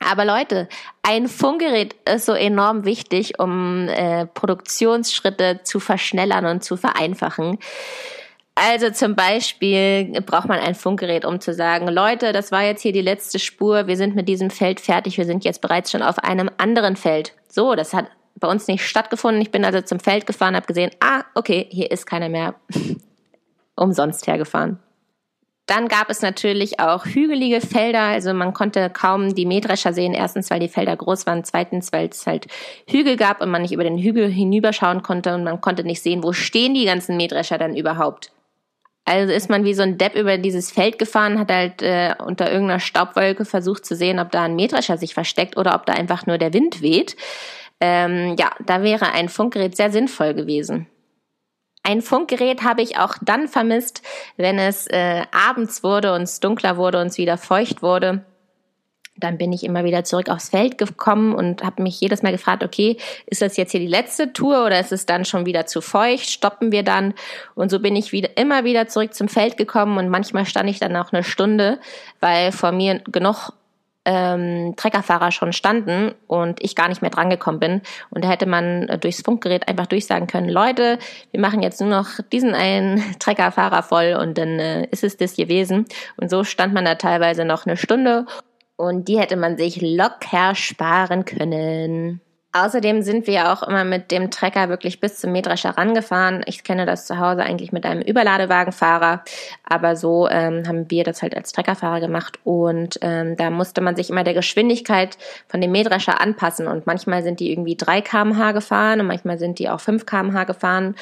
aber 0.05 0.25
Leute, 0.25 0.67
ein 1.03 1.27
Funkgerät 1.27 1.95
ist 2.07 2.25
so 2.25 2.33
enorm 2.33 2.85
wichtig, 2.85 3.39
um 3.39 3.87
äh, 3.89 4.25
Produktionsschritte 4.27 5.61
zu 5.63 5.79
verschnellern 5.79 6.45
und 6.45 6.63
zu 6.63 6.77
vereinfachen. 6.77 7.57
Also 8.55 8.89
zum 8.91 9.15
Beispiel 9.15 10.21
braucht 10.21 10.47
man 10.47 10.59
ein 10.59 10.75
Funkgerät, 10.75 11.25
um 11.25 11.41
zu 11.41 11.53
sagen, 11.53 11.89
Leute, 11.89 12.31
das 12.31 12.51
war 12.53 12.63
jetzt 12.63 12.81
hier 12.81 12.93
die 12.93 13.01
letzte 13.01 13.37
Spur, 13.37 13.87
wir 13.87 13.97
sind 13.97 14.15
mit 14.15 14.29
diesem 14.29 14.49
Feld 14.49 14.79
fertig, 14.79 15.17
wir 15.17 15.25
sind 15.25 15.43
jetzt 15.43 15.59
bereits 15.59 15.91
schon 15.91 16.01
auf 16.01 16.19
einem 16.19 16.49
anderen 16.57 16.95
Feld. 16.95 17.33
So, 17.49 17.75
das 17.75 17.93
hat 17.93 18.05
bei 18.35 18.47
uns 18.47 18.67
nicht 18.67 18.85
stattgefunden. 18.85 19.41
Ich 19.41 19.51
bin 19.51 19.65
also 19.65 19.81
zum 19.81 19.99
Feld 19.99 20.25
gefahren, 20.25 20.55
habe 20.55 20.67
gesehen, 20.67 20.91
ah, 21.01 21.23
okay, 21.35 21.67
hier 21.69 21.91
ist 21.91 22.05
keiner 22.05 22.29
mehr 22.29 22.55
umsonst 23.75 24.25
hergefahren. 24.27 24.79
Dann 25.65 25.87
gab 25.87 26.11
es 26.11 26.21
natürlich 26.21 26.79
auch 26.79 27.05
hügelige 27.05 27.59
Felder, 27.59 28.01
also 28.01 28.33
man 28.33 28.53
konnte 28.53 28.91
kaum 28.91 29.33
die 29.33 29.47
Mähdrescher 29.47 29.93
sehen. 29.93 30.13
Erstens, 30.13 30.51
weil 30.51 30.59
die 30.59 30.67
Felder 30.67 30.95
groß 30.95 31.25
waren, 31.25 31.43
zweitens, 31.43 31.91
weil 31.91 32.07
es 32.09 32.27
halt 32.27 32.45
Hügel 32.87 33.17
gab 33.17 33.41
und 33.41 33.49
man 33.49 33.63
nicht 33.63 33.73
über 33.73 33.83
den 33.83 33.97
Hügel 33.97 34.29
hinüberschauen 34.29 35.01
konnte 35.01 35.33
und 35.33 35.43
man 35.43 35.61
konnte 35.61 35.83
nicht 35.83 36.03
sehen, 36.03 36.23
wo 36.23 36.33
stehen 36.33 36.75
die 36.75 36.85
ganzen 36.85 37.17
Mähdrescher 37.17 37.57
dann 37.57 37.75
überhaupt. 37.75 38.31
Also 39.05 39.31
ist 39.33 39.49
man 39.49 39.63
wie 39.63 39.73
so 39.73 39.83
ein 39.83 39.97
Depp 39.97 40.15
über 40.15 40.37
dieses 40.37 40.71
Feld 40.71 40.97
gefahren, 40.99 41.39
hat 41.39 41.51
halt 41.51 41.81
äh, 41.81 42.15
unter 42.25 42.51
irgendeiner 42.51 42.79
Staubwolke 42.79 43.45
versucht 43.45 43.85
zu 43.85 43.95
sehen, 43.95 44.19
ob 44.19 44.31
da 44.31 44.43
ein 44.43 44.55
Mähdrescher 44.55 44.97
sich 44.97 45.13
versteckt 45.13 45.57
oder 45.57 45.75
ob 45.75 45.85
da 45.85 45.93
einfach 45.93 46.25
nur 46.25 46.39
der 46.39 46.53
Wind 46.53 46.81
weht. 46.81 47.15
Ähm, 47.79 48.35
ja, 48.39 48.51
da 48.65 48.81
wäre 48.81 49.11
ein 49.11 49.29
Funkgerät 49.29 49.75
sehr 49.75 49.91
sinnvoll 49.91 50.33
gewesen. 50.33 50.87
Ein 51.87 52.01
Funkgerät 52.01 52.63
habe 52.63 52.81
ich 52.81 52.97
auch 52.97 53.13
dann 53.21 53.47
vermisst, 53.47 54.01
wenn 54.37 54.57
es 54.57 54.87
äh, 54.87 55.21
abends 55.31 55.83
wurde 55.83 56.15
und 56.15 56.23
es 56.23 56.39
dunkler 56.39 56.77
wurde 56.77 56.99
und 56.99 57.07
es 57.07 57.19
wieder 57.19 57.37
feucht 57.37 57.83
wurde. 57.83 58.25
Dann 59.17 59.37
bin 59.37 59.53
ich 59.53 59.63
immer 59.63 59.83
wieder 59.83 60.03
zurück 60.03 60.29
aufs 60.29 60.49
Feld 60.49 60.79
gekommen 60.79 61.35
und 61.35 61.63
habe 61.63 61.83
mich 61.83 62.01
jedes 62.01 62.23
Mal 62.23 62.31
gefragt, 62.31 62.63
okay, 62.63 62.97
ist 63.27 63.43
das 63.43 63.55
jetzt 63.55 63.69
hier 63.69 63.79
die 63.79 63.85
letzte 63.85 64.33
Tour 64.33 64.65
oder 64.65 64.79
ist 64.79 64.91
es 64.91 65.05
dann 65.05 65.25
schon 65.25 65.45
wieder 65.45 65.67
zu 65.67 65.79
feucht? 65.79 66.27
Stoppen 66.31 66.71
wir 66.71 66.81
dann? 66.81 67.13
Und 67.53 67.69
so 67.69 67.79
bin 67.79 67.95
ich 67.95 68.11
wieder, 68.11 68.35
immer 68.35 68.63
wieder 68.63 68.87
zurück 68.87 69.13
zum 69.13 69.27
Feld 69.27 69.55
gekommen 69.55 69.99
und 69.99 70.09
manchmal 70.09 70.47
stand 70.47 70.67
ich 70.71 70.79
dann 70.79 70.95
auch 70.95 71.13
eine 71.13 71.23
Stunde, 71.23 71.79
weil 72.19 72.51
vor 72.51 72.71
mir 72.71 73.03
genug 73.11 73.51
ähm, 74.05 74.75
Treckerfahrer 74.75 75.31
schon 75.31 75.51
standen 75.51 76.13
und 76.27 76.63
ich 76.63 76.75
gar 76.75 76.87
nicht 76.87 77.01
mehr 77.01 77.11
drangekommen 77.11 77.59
bin. 77.59 77.81
Und 78.11 78.23
da 78.23 78.29
hätte 78.29 78.45
man 78.45 78.87
äh, 78.87 78.97
durchs 78.97 79.21
Funkgerät 79.21 79.67
einfach 79.67 79.87
durchsagen 79.87 80.27
können, 80.27 80.49
Leute, 80.49 80.99
wir 81.31 81.39
machen 81.39 81.61
jetzt 81.61 81.81
nur 81.81 81.89
noch 81.89 82.19
diesen 82.31 82.53
einen 82.53 83.03
Treckerfahrer 83.19 83.83
voll 83.83 84.17
und 84.19 84.37
dann 84.37 84.59
äh, 84.59 84.87
ist 84.91 85.03
es 85.03 85.17
das 85.17 85.35
gewesen. 85.35 85.85
Und 86.17 86.29
so 86.29 86.43
stand 86.43 86.73
man 86.73 86.85
da 86.85 86.95
teilweise 86.95 87.45
noch 87.45 87.65
eine 87.65 87.77
Stunde 87.77 88.25
und 88.77 89.07
die 89.07 89.19
hätte 89.19 89.35
man 89.35 89.57
sich 89.57 89.81
locker 89.81 90.53
sparen 90.55 91.25
können. 91.25 92.21
Außerdem 92.55 93.01
sind 93.01 93.27
wir 93.27 93.51
auch 93.51 93.63
immer 93.63 93.83
mit 93.83 94.11
dem 94.11 94.31
Trecker 94.31 94.69
wirklich 94.69 95.01
bis 95.01 95.19
zum 95.19 95.33
Mähdrescher 95.33 95.71
rangefahren. 95.71 96.41
Ich 96.45 96.63
kenne 96.63 96.85
das 96.85 97.05
zu 97.05 97.19
Hause 97.19 97.43
eigentlich 97.43 97.73
mit 97.73 97.85
einem 97.85 98.01
Überladewagenfahrer, 98.01 99.25
aber 99.65 99.97
so 99.97 100.29
ähm, 100.29 100.63
haben 100.65 100.89
wir 100.89 101.03
das 101.03 101.21
halt 101.21 101.35
als 101.35 101.51
Treckerfahrer 101.51 101.99
gemacht 101.99 102.39
und 102.45 102.97
ähm, 103.01 103.35
da 103.35 103.49
musste 103.49 103.81
man 103.81 103.97
sich 103.97 104.09
immer 104.09 104.23
der 104.23 104.33
Geschwindigkeit 104.33 105.17
von 105.49 105.59
dem 105.59 105.73
Mähdrescher 105.73 106.21
anpassen 106.21 106.69
und 106.69 106.87
manchmal 106.87 107.23
sind 107.23 107.41
die 107.41 107.51
irgendwie 107.51 107.75
3 107.75 107.99
kmh 107.99 108.53
gefahren 108.53 109.01
und 109.01 109.07
manchmal 109.07 109.37
sind 109.37 109.59
die 109.59 109.67
auch 109.67 109.81
5 109.81 110.05
kmh 110.05 110.45
gefahren 110.45 110.95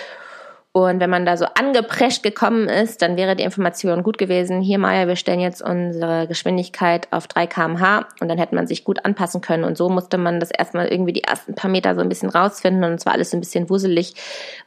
und 0.75 0.99
wenn 0.99 1.09
man 1.11 1.23
da 1.23 1.37
so 1.37 1.45
angeprescht 1.45 2.23
gekommen 2.23 2.67
ist, 2.67 3.03
dann 3.03 3.15
wäre 3.15 3.35
die 3.35 3.43
Information 3.43 4.01
gut 4.01 4.17
gewesen. 4.17 4.59
Hier, 4.59 4.79
Maya, 4.79 5.07
wir 5.07 5.15
stellen 5.15 5.39
jetzt 5.39 5.61
unsere 5.61 6.27
Geschwindigkeit 6.27 7.07
auf 7.11 7.27
3 7.27 7.45
kmh 7.45 8.07
und 8.19 8.27
dann 8.27 8.39
hätte 8.39 8.55
man 8.55 8.65
sich 8.65 8.83
gut 8.83 9.05
anpassen 9.05 9.39
können. 9.41 9.65
Und 9.65 9.77
so 9.77 9.89
musste 9.89 10.17
man 10.17 10.39
das 10.39 10.49
erstmal 10.49 10.87
irgendwie 10.87 11.13
die 11.13 11.23
ersten 11.23 11.53
paar 11.53 11.69
Meter 11.69 11.93
so 11.93 12.01
ein 12.01 12.09
bisschen 12.09 12.31
rausfinden 12.31 12.85
und 12.85 12.93
es 12.93 13.05
war 13.05 13.13
alles 13.13 13.29
so 13.29 13.37
ein 13.37 13.39
bisschen 13.39 13.69
wuselig. 13.69 14.15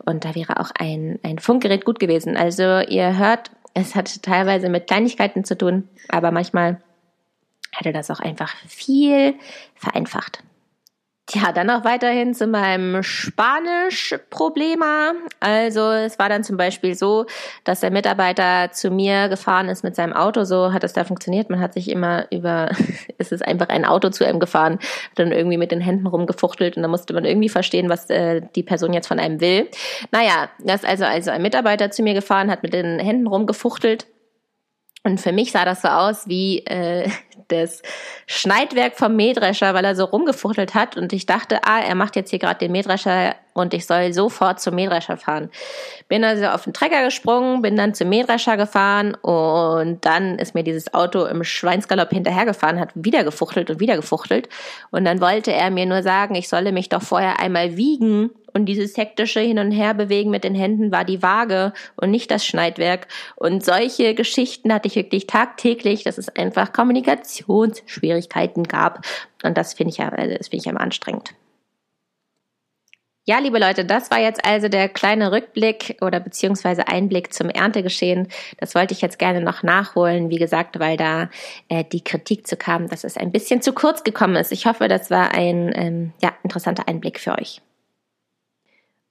Und 0.04 0.24
da 0.24 0.36
wäre 0.36 0.60
auch 0.60 0.70
ein, 0.78 1.18
ein 1.24 1.40
Funkgerät 1.40 1.84
gut 1.84 1.98
gewesen. 1.98 2.36
Also 2.36 2.62
ihr 2.62 3.18
hört, 3.18 3.50
es 3.74 3.96
hat 3.96 4.22
teilweise 4.22 4.68
mit 4.68 4.86
Kleinigkeiten 4.86 5.42
zu 5.42 5.58
tun, 5.58 5.88
aber 6.08 6.30
manchmal 6.30 6.80
hätte 7.72 7.92
das 7.92 8.12
auch 8.12 8.20
einfach 8.20 8.54
viel 8.68 9.34
vereinfacht. 9.74 10.44
Ja, 11.34 11.50
dann 11.50 11.66
noch 11.66 11.84
weiterhin 11.84 12.34
zu 12.34 12.46
meinem 12.46 13.02
Spanisch-Problema. 13.02 15.14
Also 15.40 15.90
es 15.90 16.20
war 16.20 16.28
dann 16.28 16.44
zum 16.44 16.56
Beispiel 16.56 16.94
so, 16.94 17.26
dass 17.64 17.80
der 17.80 17.90
Mitarbeiter 17.90 18.70
zu 18.70 18.92
mir 18.92 19.28
gefahren 19.28 19.68
ist 19.68 19.82
mit 19.82 19.96
seinem 19.96 20.12
Auto. 20.12 20.44
So 20.44 20.72
hat 20.72 20.84
es 20.84 20.92
da 20.92 21.02
funktioniert. 21.02 21.50
Man 21.50 21.58
hat 21.58 21.72
sich 21.72 21.90
immer 21.90 22.30
über, 22.30 22.70
es 23.18 23.32
ist 23.32 23.44
einfach 23.44 23.70
ein 23.70 23.84
Auto 23.84 24.10
zu 24.10 24.24
einem 24.24 24.38
gefahren, 24.38 24.74
hat 24.74 25.16
dann 25.16 25.32
irgendwie 25.32 25.58
mit 25.58 25.72
den 25.72 25.80
Händen 25.80 26.06
rumgefuchtelt 26.06 26.76
und 26.76 26.82
dann 26.82 26.92
musste 26.92 27.12
man 27.12 27.24
irgendwie 27.24 27.48
verstehen, 27.48 27.88
was 27.88 28.08
äh, 28.08 28.42
die 28.54 28.62
Person 28.62 28.92
jetzt 28.92 29.08
von 29.08 29.18
einem 29.18 29.40
will. 29.40 29.68
Naja, 30.12 30.48
das 30.60 30.84
ist 30.84 30.88
also, 30.88 31.06
also 31.06 31.32
ein 31.32 31.42
Mitarbeiter 31.42 31.90
zu 31.90 32.04
mir 32.04 32.14
gefahren, 32.14 32.52
hat 32.52 32.62
mit 32.62 32.72
den 32.72 33.00
Händen 33.00 33.26
rumgefuchtelt 33.26 34.06
und 35.06 35.20
für 35.20 35.30
mich 35.30 35.52
sah 35.52 35.64
das 35.64 35.82
so 35.82 35.88
aus 35.88 36.26
wie 36.26 36.66
äh, 36.66 37.08
das 37.46 37.80
Schneidwerk 38.26 38.96
vom 38.96 39.14
Mähdrescher, 39.14 39.72
weil 39.72 39.84
er 39.84 39.94
so 39.94 40.04
rumgefuchtelt 40.04 40.74
hat. 40.74 40.96
Und 40.96 41.12
ich 41.12 41.26
dachte, 41.26 41.60
ah, 41.62 41.78
er 41.78 41.94
macht 41.94 42.16
jetzt 42.16 42.30
hier 42.30 42.40
gerade 42.40 42.58
den 42.58 42.72
Mähdrescher 42.72 43.36
und 43.54 43.72
ich 43.72 43.86
soll 43.86 44.12
sofort 44.12 44.60
zum 44.60 44.74
Mähdrescher 44.74 45.16
fahren. 45.16 45.48
Bin 46.08 46.24
also 46.24 46.46
auf 46.46 46.64
den 46.64 46.72
Trecker 46.72 47.04
gesprungen, 47.04 47.62
bin 47.62 47.76
dann 47.76 47.94
zum 47.94 48.08
Mähdrescher 48.08 48.56
gefahren 48.56 49.14
und 49.14 50.04
dann 50.04 50.40
ist 50.40 50.56
mir 50.56 50.64
dieses 50.64 50.92
Auto 50.92 51.24
im 51.24 51.44
Schweinsgalopp 51.44 52.10
hinterhergefahren, 52.10 52.80
hat 52.80 52.90
wieder 52.96 53.22
gefuchtelt 53.22 53.70
und 53.70 53.78
wieder 53.78 53.94
gefuchtelt. 53.94 54.48
Und 54.90 55.04
dann 55.04 55.20
wollte 55.20 55.52
er 55.52 55.70
mir 55.70 55.86
nur 55.86 56.02
sagen, 56.02 56.34
ich 56.34 56.48
solle 56.48 56.72
mich 56.72 56.88
doch 56.88 57.02
vorher 57.02 57.38
einmal 57.38 57.76
wiegen 57.76 58.30
und 58.56 58.64
dieses 58.64 58.96
hektische 58.96 59.40
Hin- 59.40 59.58
und 59.58 59.70
Herbewegen 59.70 60.30
mit 60.30 60.42
den 60.42 60.54
Händen 60.54 60.90
war 60.90 61.04
die 61.04 61.22
Waage 61.22 61.74
und 61.94 62.10
nicht 62.10 62.30
das 62.30 62.46
Schneidwerk. 62.46 63.06
Und 63.36 63.62
solche 63.62 64.14
Geschichten 64.14 64.72
hatte 64.72 64.88
ich 64.88 64.96
wirklich 64.96 65.26
tagtäglich, 65.26 66.04
dass 66.04 66.16
es 66.16 66.30
einfach 66.30 66.72
Kommunikationsschwierigkeiten 66.72 68.64
gab. 68.64 69.04
Und 69.44 69.58
das 69.58 69.74
finde 69.74 69.90
ich 69.90 69.98
ja, 69.98 70.10
das 70.10 70.48
finde 70.48 70.56
ich 70.56 70.64
ja 70.64 70.72
anstrengend. 70.72 71.34
Ja, 73.26 73.40
liebe 73.40 73.58
Leute, 73.58 73.84
das 73.84 74.10
war 74.10 74.20
jetzt 74.20 74.42
also 74.46 74.68
der 74.68 74.88
kleine 74.88 75.32
Rückblick 75.32 75.98
oder 76.00 76.18
beziehungsweise 76.18 76.88
Einblick 76.88 77.34
zum 77.34 77.50
Erntegeschehen. 77.50 78.28
Das 78.56 78.74
wollte 78.74 78.94
ich 78.94 79.02
jetzt 79.02 79.18
gerne 79.18 79.42
noch 79.42 79.62
nachholen, 79.62 80.30
wie 80.30 80.38
gesagt, 80.38 80.78
weil 80.78 80.96
da 80.96 81.28
äh, 81.68 81.84
die 81.84 82.02
Kritik 82.04 82.46
zu 82.46 82.56
kam, 82.56 82.88
dass 82.88 83.04
es 83.04 83.18
ein 83.18 83.32
bisschen 83.32 83.60
zu 83.60 83.74
kurz 83.74 84.02
gekommen 84.02 84.36
ist. 84.36 84.50
Ich 84.50 84.64
hoffe, 84.64 84.88
das 84.88 85.10
war 85.10 85.32
ein 85.32 85.72
ähm, 85.74 86.12
ja, 86.22 86.32
interessanter 86.42 86.88
Einblick 86.88 87.20
für 87.20 87.32
euch. 87.32 87.60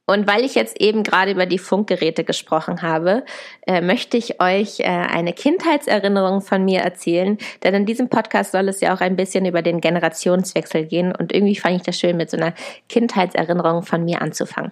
Und 0.08 0.28
weil 0.28 0.44
ich 0.44 0.54
jetzt 0.54 0.80
eben 0.80 1.04
gerade 1.04 1.32
über 1.32 1.48
die 1.48 1.58
Funkgeräte 1.58 2.24
gesprochen 2.24 2.84
habe, 2.84 3.26
äh, 3.66 3.82
möchte 3.82 4.18
ich 4.18 4.40
euch 4.40 4.80
äh, 4.80 4.84
eine 4.84 5.34
Kindheitserinnerung 5.34 6.42
von 6.42 6.64
mir 6.64 6.82
erzählen. 6.82 7.40
Denn 7.64 7.74
in 7.74 7.86
diesem 7.88 8.10
Podcast 8.10 8.52
soll 8.52 8.70
es 8.70 8.82
ja 8.82 8.94
auch 8.94 9.02
ein 9.02 9.16
bisschen 9.16 9.46
über 9.46 9.64
den 9.64 9.82
Generationswechsel 9.82 10.86
gehen. 10.86 11.16
Und 11.16 11.34
irgendwie 11.34 11.56
fand 11.56 11.78
ich 11.78 11.82
das 11.84 12.00
schön, 12.00 12.18
mit 12.18 12.30
so 12.30 12.38
einer 12.38 12.54
Kindheitserinnerung 12.88 13.82
von 13.82 14.06
mir 14.06 14.22
anzufangen. 14.22 14.72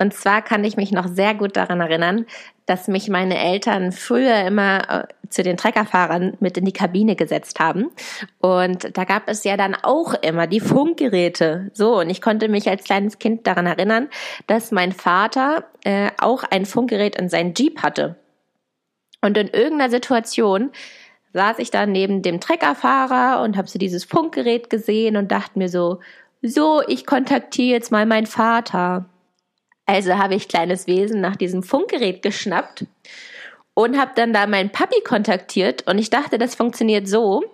Und 0.00 0.12
zwar 0.14 0.42
kann 0.42 0.64
ich 0.64 0.76
mich 0.76 0.90
noch 0.90 1.06
sehr 1.06 1.32
gut 1.34 1.56
daran 1.56 1.80
erinnern, 1.80 2.26
dass 2.66 2.88
mich 2.88 3.08
meine 3.08 3.38
Eltern 3.38 3.92
früher 3.92 4.44
immer 4.44 4.90
äh, 4.90 5.06
zu 5.28 5.42
den 5.42 5.56
Treckerfahrern 5.56 6.36
mit 6.40 6.56
in 6.58 6.64
die 6.64 6.72
Kabine 6.72 7.16
gesetzt 7.16 7.58
haben. 7.58 7.90
Und 8.38 8.96
da 8.96 9.04
gab 9.04 9.28
es 9.28 9.44
ja 9.44 9.56
dann 9.56 9.74
auch 9.74 10.14
immer 10.14 10.46
die 10.46 10.60
Funkgeräte. 10.60 11.70
So, 11.72 11.98
und 11.98 12.10
ich 12.10 12.20
konnte 12.20 12.48
mich 12.48 12.68
als 12.68 12.84
kleines 12.84 13.18
Kind 13.18 13.46
daran 13.46 13.66
erinnern, 13.66 14.08
dass 14.46 14.70
mein 14.70 14.92
Vater 14.92 15.64
äh, 15.84 16.10
auch 16.18 16.44
ein 16.44 16.66
Funkgerät 16.66 17.16
in 17.16 17.28
seinem 17.28 17.54
Jeep 17.54 17.82
hatte. 17.82 18.16
Und 19.22 19.36
in 19.38 19.48
irgendeiner 19.48 19.90
Situation 19.90 20.70
saß 21.32 21.58
ich 21.58 21.70
da 21.70 21.86
neben 21.86 22.22
dem 22.22 22.40
Treckerfahrer 22.40 23.42
und 23.42 23.56
habe 23.56 23.68
so 23.68 23.78
dieses 23.78 24.04
Funkgerät 24.04 24.68
gesehen 24.68 25.16
und 25.16 25.32
dachte 25.32 25.58
mir 25.58 25.68
so, 25.68 26.00
so, 26.42 26.82
ich 26.86 27.06
kontaktiere 27.06 27.76
jetzt 27.76 27.92
mal 27.92 28.04
meinen 28.04 28.26
Vater. 28.26 29.06
Also 29.92 30.16
habe 30.16 30.34
ich 30.34 30.48
kleines 30.48 30.86
Wesen 30.86 31.20
nach 31.20 31.36
diesem 31.36 31.62
Funkgerät 31.62 32.22
geschnappt 32.22 32.86
und 33.74 33.98
habe 33.98 34.12
dann 34.14 34.32
da 34.32 34.46
meinen 34.46 34.70
Papi 34.70 35.02
kontaktiert 35.02 35.86
und 35.86 35.98
ich 35.98 36.08
dachte, 36.08 36.38
das 36.38 36.54
funktioniert 36.54 37.06
so, 37.06 37.44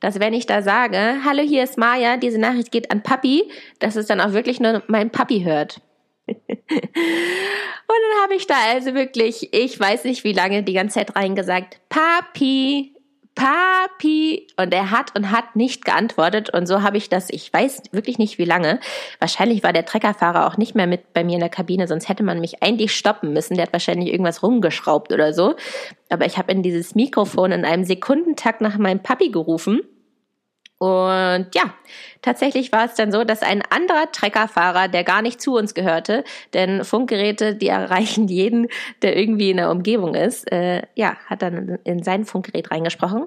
dass 0.00 0.20
wenn 0.20 0.34
ich 0.34 0.44
da 0.44 0.60
sage, 0.60 0.98
hallo, 1.24 1.40
hier 1.40 1.64
ist 1.64 1.78
Maya, 1.78 2.18
diese 2.18 2.36
Nachricht 2.36 2.72
geht 2.72 2.90
an 2.90 3.02
Papi, 3.02 3.50
dass 3.78 3.96
es 3.96 4.06
dann 4.06 4.20
auch 4.20 4.32
wirklich 4.32 4.60
nur 4.60 4.82
mein 4.86 5.08
Papi 5.08 5.44
hört. 5.44 5.80
und 6.26 6.36
dann 6.46 8.22
habe 8.22 8.34
ich 8.36 8.46
da 8.46 8.56
also 8.74 8.92
wirklich, 8.92 9.54
ich 9.54 9.80
weiß 9.80 10.04
nicht 10.04 10.24
wie 10.24 10.34
lange, 10.34 10.62
die 10.62 10.74
ganze 10.74 10.96
Zeit 10.98 11.16
reingesagt, 11.16 11.80
Papi, 11.88 12.92
Papi. 13.36 14.48
Und 14.56 14.74
er 14.74 14.90
hat 14.90 15.14
und 15.14 15.30
hat 15.30 15.54
nicht 15.54 15.84
geantwortet. 15.84 16.50
Und 16.50 16.66
so 16.66 16.82
habe 16.82 16.96
ich 16.96 17.08
das, 17.08 17.30
ich 17.30 17.52
weiß 17.52 17.82
wirklich 17.92 18.18
nicht 18.18 18.38
wie 18.38 18.44
lange. 18.44 18.80
Wahrscheinlich 19.20 19.62
war 19.62 19.72
der 19.72 19.84
Treckerfahrer 19.84 20.48
auch 20.48 20.56
nicht 20.56 20.74
mehr 20.74 20.88
mit 20.88 21.12
bei 21.12 21.22
mir 21.22 21.34
in 21.34 21.40
der 21.40 21.48
Kabine, 21.48 21.86
sonst 21.86 22.08
hätte 22.08 22.24
man 22.24 22.40
mich 22.40 22.62
eigentlich 22.62 22.96
stoppen 22.96 23.32
müssen. 23.32 23.54
Der 23.54 23.66
hat 23.66 23.72
wahrscheinlich 23.72 24.10
irgendwas 24.10 24.42
rumgeschraubt 24.42 25.12
oder 25.12 25.32
so. 25.32 25.54
Aber 26.08 26.26
ich 26.26 26.38
habe 26.38 26.50
in 26.50 26.62
dieses 26.62 26.96
Mikrofon 26.96 27.52
in 27.52 27.64
einem 27.64 27.84
Sekundentakt 27.84 28.60
nach 28.60 28.78
meinem 28.78 29.02
Papi 29.02 29.28
gerufen. 29.28 29.82
Und 30.78 31.48
ja, 31.54 31.74
tatsächlich 32.20 32.70
war 32.70 32.84
es 32.84 32.94
dann 32.94 33.10
so, 33.10 33.24
dass 33.24 33.42
ein 33.42 33.62
anderer 33.70 34.12
Treckerfahrer, 34.12 34.88
der 34.88 35.04
gar 35.04 35.22
nicht 35.22 35.40
zu 35.40 35.54
uns 35.54 35.72
gehörte, 35.72 36.22
denn 36.52 36.84
Funkgeräte, 36.84 37.54
die 37.54 37.68
erreichen 37.68 38.28
jeden, 38.28 38.68
der 39.02 39.16
irgendwie 39.16 39.50
in 39.50 39.56
der 39.56 39.70
Umgebung 39.70 40.14
ist, 40.14 40.50
äh, 40.52 40.82
ja, 40.94 41.16
hat 41.26 41.42
dann 41.42 41.78
in 41.84 42.02
sein 42.02 42.24
Funkgerät 42.24 42.70
reingesprochen. 42.70 43.26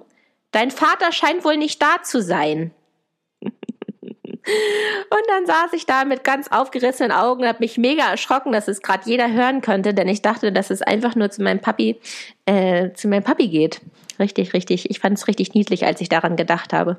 Dein 0.52 0.72
Vater 0.72 1.12
scheint 1.12 1.44
wohl 1.44 1.58
nicht 1.58 1.82
da 1.82 2.04
zu 2.04 2.22
sein. 2.22 2.72
Und 3.42 5.24
dann 5.28 5.46
saß 5.46 5.74
ich 5.74 5.86
da 5.86 6.06
mit 6.06 6.24
ganz 6.24 6.48
aufgerissenen 6.48 7.12
Augen, 7.12 7.48
habe 7.48 7.60
mich 7.60 7.78
mega 7.78 8.10
erschrocken, 8.10 8.52
dass 8.52 8.68
es 8.68 8.82
gerade 8.82 9.08
jeder 9.08 9.32
hören 9.32 9.62
könnte, 9.62 9.94
denn 9.94 10.08
ich 10.08 10.22
dachte, 10.22 10.52
dass 10.52 10.72
es 10.72 10.82
einfach 10.82 11.16
nur 11.16 11.30
zu 11.30 11.44
meinem 11.44 11.60
Papi, 11.60 12.00
äh, 12.46 12.92
zu 12.94 13.08
meinem 13.08 13.24
Papi 13.24 13.48
geht. 13.48 13.82
Richtig, 14.18 14.54
richtig. 14.54 14.90
Ich 14.90 15.00
fand 15.00 15.18
es 15.18 15.28
richtig 15.28 15.54
niedlich, 15.54 15.86
als 15.86 16.02
ich 16.02 16.10
daran 16.10 16.36
gedacht 16.36 16.74
habe. 16.74 16.98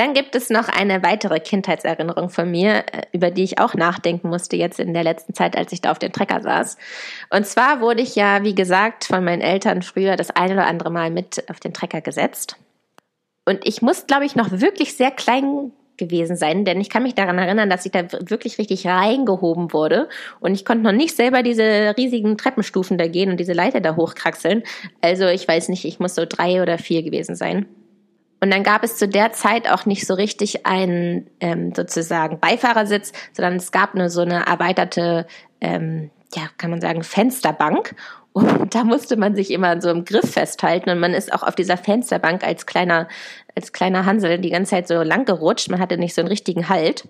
Dann 0.00 0.14
gibt 0.14 0.34
es 0.34 0.48
noch 0.48 0.70
eine 0.70 1.02
weitere 1.02 1.40
Kindheitserinnerung 1.40 2.30
von 2.30 2.50
mir, 2.50 2.86
äh, 2.90 3.02
über 3.12 3.30
die 3.30 3.44
ich 3.44 3.58
auch 3.58 3.74
nachdenken 3.74 4.30
musste 4.30 4.56
jetzt 4.56 4.80
in 4.80 4.94
der 4.94 5.04
letzten 5.04 5.34
Zeit, 5.34 5.58
als 5.58 5.72
ich 5.72 5.82
da 5.82 5.90
auf 5.90 5.98
dem 5.98 6.10
Trecker 6.10 6.40
saß. 6.40 6.78
Und 7.28 7.46
zwar 7.46 7.82
wurde 7.82 8.00
ich 8.00 8.16
ja, 8.16 8.42
wie 8.42 8.54
gesagt, 8.54 9.04
von 9.04 9.22
meinen 9.22 9.42
Eltern 9.42 9.82
früher 9.82 10.16
das 10.16 10.30
eine 10.30 10.54
oder 10.54 10.66
andere 10.66 10.90
Mal 10.90 11.10
mit 11.10 11.44
auf 11.50 11.60
den 11.60 11.74
Trecker 11.74 12.00
gesetzt. 12.00 12.56
Und 13.44 13.66
ich 13.68 13.82
muss, 13.82 14.06
glaube 14.06 14.24
ich, 14.24 14.34
noch 14.34 14.50
wirklich 14.50 14.96
sehr 14.96 15.10
klein 15.10 15.70
gewesen 15.98 16.34
sein, 16.34 16.64
denn 16.64 16.80
ich 16.80 16.88
kann 16.88 17.02
mich 17.02 17.14
daran 17.14 17.36
erinnern, 17.36 17.68
dass 17.68 17.84
ich 17.84 17.92
da 17.92 18.10
wirklich 18.22 18.56
richtig 18.56 18.86
reingehoben 18.86 19.74
wurde 19.74 20.08
und 20.40 20.54
ich 20.54 20.64
konnte 20.64 20.82
noch 20.82 20.92
nicht 20.92 21.14
selber 21.14 21.42
diese 21.42 21.94
riesigen 21.98 22.38
Treppenstufen 22.38 22.96
da 22.96 23.06
gehen 23.06 23.30
und 23.30 23.38
diese 23.38 23.52
Leiter 23.52 23.82
da 23.82 23.96
hochkraxeln. 23.96 24.62
Also 25.02 25.26
ich 25.26 25.46
weiß 25.46 25.68
nicht, 25.68 25.84
ich 25.84 26.00
muss 26.00 26.14
so 26.14 26.24
drei 26.26 26.62
oder 26.62 26.78
vier 26.78 27.02
gewesen 27.02 27.36
sein. 27.36 27.66
Und 28.40 28.50
dann 28.50 28.62
gab 28.62 28.82
es 28.82 28.96
zu 28.96 29.06
der 29.06 29.32
Zeit 29.32 29.70
auch 29.70 29.86
nicht 29.86 30.06
so 30.06 30.14
richtig 30.14 30.66
einen 30.66 31.28
ähm, 31.40 31.74
sozusagen 31.74 32.40
Beifahrersitz, 32.40 33.12
sondern 33.32 33.56
es 33.56 33.70
gab 33.70 33.94
nur 33.94 34.08
so 34.08 34.22
eine 34.22 34.46
erweiterte, 34.46 35.26
ähm, 35.60 36.10
ja, 36.34 36.42
kann 36.56 36.70
man 36.70 36.80
sagen, 36.80 37.02
Fensterbank. 37.02 37.94
Und 38.32 38.74
da 38.74 38.84
musste 38.84 39.16
man 39.16 39.34
sich 39.34 39.50
immer 39.50 39.80
so 39.80 39.90
einem 39.90 40.04
Griff 40.04 40.32
festhalten 40.32 40.88
und 40.90 41.00
man 41.00 41.14
ist 41.14 41.32
auch 41.32 41.42
auf 41.42 41.56
dieser 41.56 41.76
Fensterbank 41.76 42.44
als 42.44 42.64
kleiner, 42.64 43.08
als 43.56 43.72
kleiner 43.72 44.06
Hansel 44.06 44.38
die 44.38 44.50
ganze 44.50 44.70
Zeit 44.70 44.88
so 44.88 45.02
lang 45.02 45.24
gerutscht. 45.24 45.68
Man 45.68 45.80
hatte 45.80 45.98
nicht 45.98 46.14
so 46.14 46.22
einen 46.22 46.28
richtigen 46.28 46.68
Halt. 46.68 47.08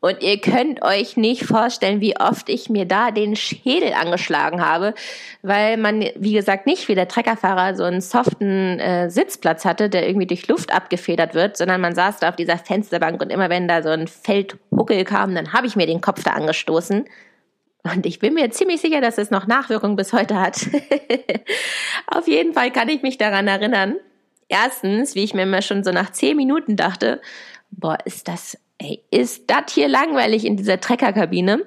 Und 0.00 0.22
ihr 0.22 0.40
könnt 0.40 0.82
euch 0.82 1.16
nicht 1.16 1.44
vorstellen, 1.44 2.00
wie 2.00 2.18
oft 2.18 2.48
ich 2.48 2.68
mir 2.68 2.84
da 2.84 3.10
den 3.10 3.34
Schädel 3.34 3.94
angeschlagen 3.94 4.64
habe, 4.64 4.94
weil 5.42 5.78
man, 5.78 6.04
wie 6.16 6.34
gesagt, 6.34 6.66
nicht 6.66 6.86
wie 6.88 6.94
der 6.94 7.08
Treckerfahrer 7.08 7.74
so 7.74 7.84
einen 7.84 8.02
soften 8.02 8.78
äh, 8.78 9.10
Sitzplatz 9.10 9.64
hatte, 9.64 9.88
der 9.88 10.06
irgendwie 10.06 10.26
durch 10.26 10.46
Luft 10.48 10.72
abgefedert 10.72 11.34
wird, 11.34 11.56
sondern 11.56 11.80
man 11.80 11.94
saß 11.94 12.18
da 12.18 12.28
auf 12.28 12.36
dieser 12.36 12.58
Fensterbank 12.58 13.20
und 13.22 13.30
immer 13.30 13.48
wenn 13.48 13.68
da 13.68 13.82
so 13.82 13.88
ein 13.88 14.06
Feldhuckel 14.06 15.04
kam, 15.04 15.34
dann 15.34 15.52
habe 15.54 15.66
ich 15.66 15.76
mir 15.76 15.86
den 15.86 16.02
Kopf 16.02 16.22
da 16.22 16.32
angestoßen. 16.32 17.06
Und 17.94 18.06
ich 18.06 18.18
bin 18.18 18.34
mir 18.34 18.50
ziemlich 18.50 18.80
sicher, 18.80 19.00
dass 19.00 19.16
es 19.16 19.30
noch 19.30 19.46
Nachwirkungen 19.46 19.96
bis 19.96 20.12
heute 20.12 20.38
hat. 20.38 20.58
auf 22.06 22.28
jeden 22.28 22.52
Fall 22.52 22.70
kann 22.70 22.88
ich 22.88 23.02
mich 23.02 23.16
daran 23.16 23.48
erinnern. 23.48 23.96
Erstens, 24.48 25.14
wie 25.14 25.24
ich 25.24 25.34
mir 25.34 25.44
immer 25.44 25.62
schon 25.62 25.84
so 25.84 25.90
nach 25.90 26.10
zehn 26.10 26.36
Minuten 26.36 26.76
dachte, 26.76 27.20
boah, 27.70 27.98
ist 28.04 28.28
das 28.28 28.58
ey, 28.78 29.02
ist 29.10 29.44
das 29.48 29.72
hier 29.72 29.88
langweilig 29.88 30.44
in 30.44 30.56
dieser 30.56 30.80
Treckerkabine? 30.80 31.66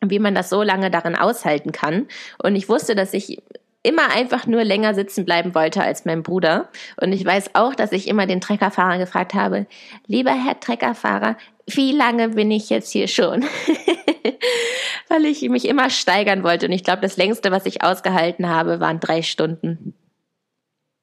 Wie 0.00 0.18
man 0.20 0.34
das 0.34 0.48
so 0.48 0.62
lange 0.62 0.90
darin 0.90 1.16
aushalten 1.16 1.72
kann. 1.72 2.06
Und 2.40 2.54
ich 2.54 2.68
wusste, 2.68 2.94
dass 2.94 3.14
ich 3.14 3.38
immer 3.82 4.10
einfach 4.14 4.46
nur 4.46 4.64
länger 4.64 4.94
sitzen 4.94 5.24
bleiben 5.24 5.54
wollte 5.54 5.82
als 5.82 6.04
mein 6.04 6.22
Bruder. 6.22 6.68
Und 7.00 7.12
ich 7.12 7.24
weiß 7.24 7.54
auch, 7.54 7.74
dass 7.74 7.92
ich 7.92 8.06
immer 8.06 8.26
den 8.26 8.40
Treckerfahrer 8.40 8.98
gefragt 8.98 9.34
habe, 9.34 9.66
lieber 10.06 10.32
Herr 10.32 10.60
Treckerfahrer, 10.60 11.36
wie 11.66 11.92
lange 11.92 12.30
bin 12.30 12.50
ich 12.50 12.70
jetzt 12.70 12.90
hier 12.90 13.08
schon? 13.08 13.44
Weil 15.08 15.24
ich 15.24 15.42
mich 15.48 15.66
immer 15.66 15.90
steigern 15.90 16.42
wollte. 16.42 16.66
Und 16.66 16.72
ich 16.72 16.84
glaube, 16.84 17.02
das 17.02 17.16
längste, 17.16 17.50
was 17.50 17.66
ich 17.66 17.82
ausgehalten 17.82 18.48
habe, 18.48 18.80
waren 18.80 19.00
drei 19.00 19.22
Stunden. 19.22 19.94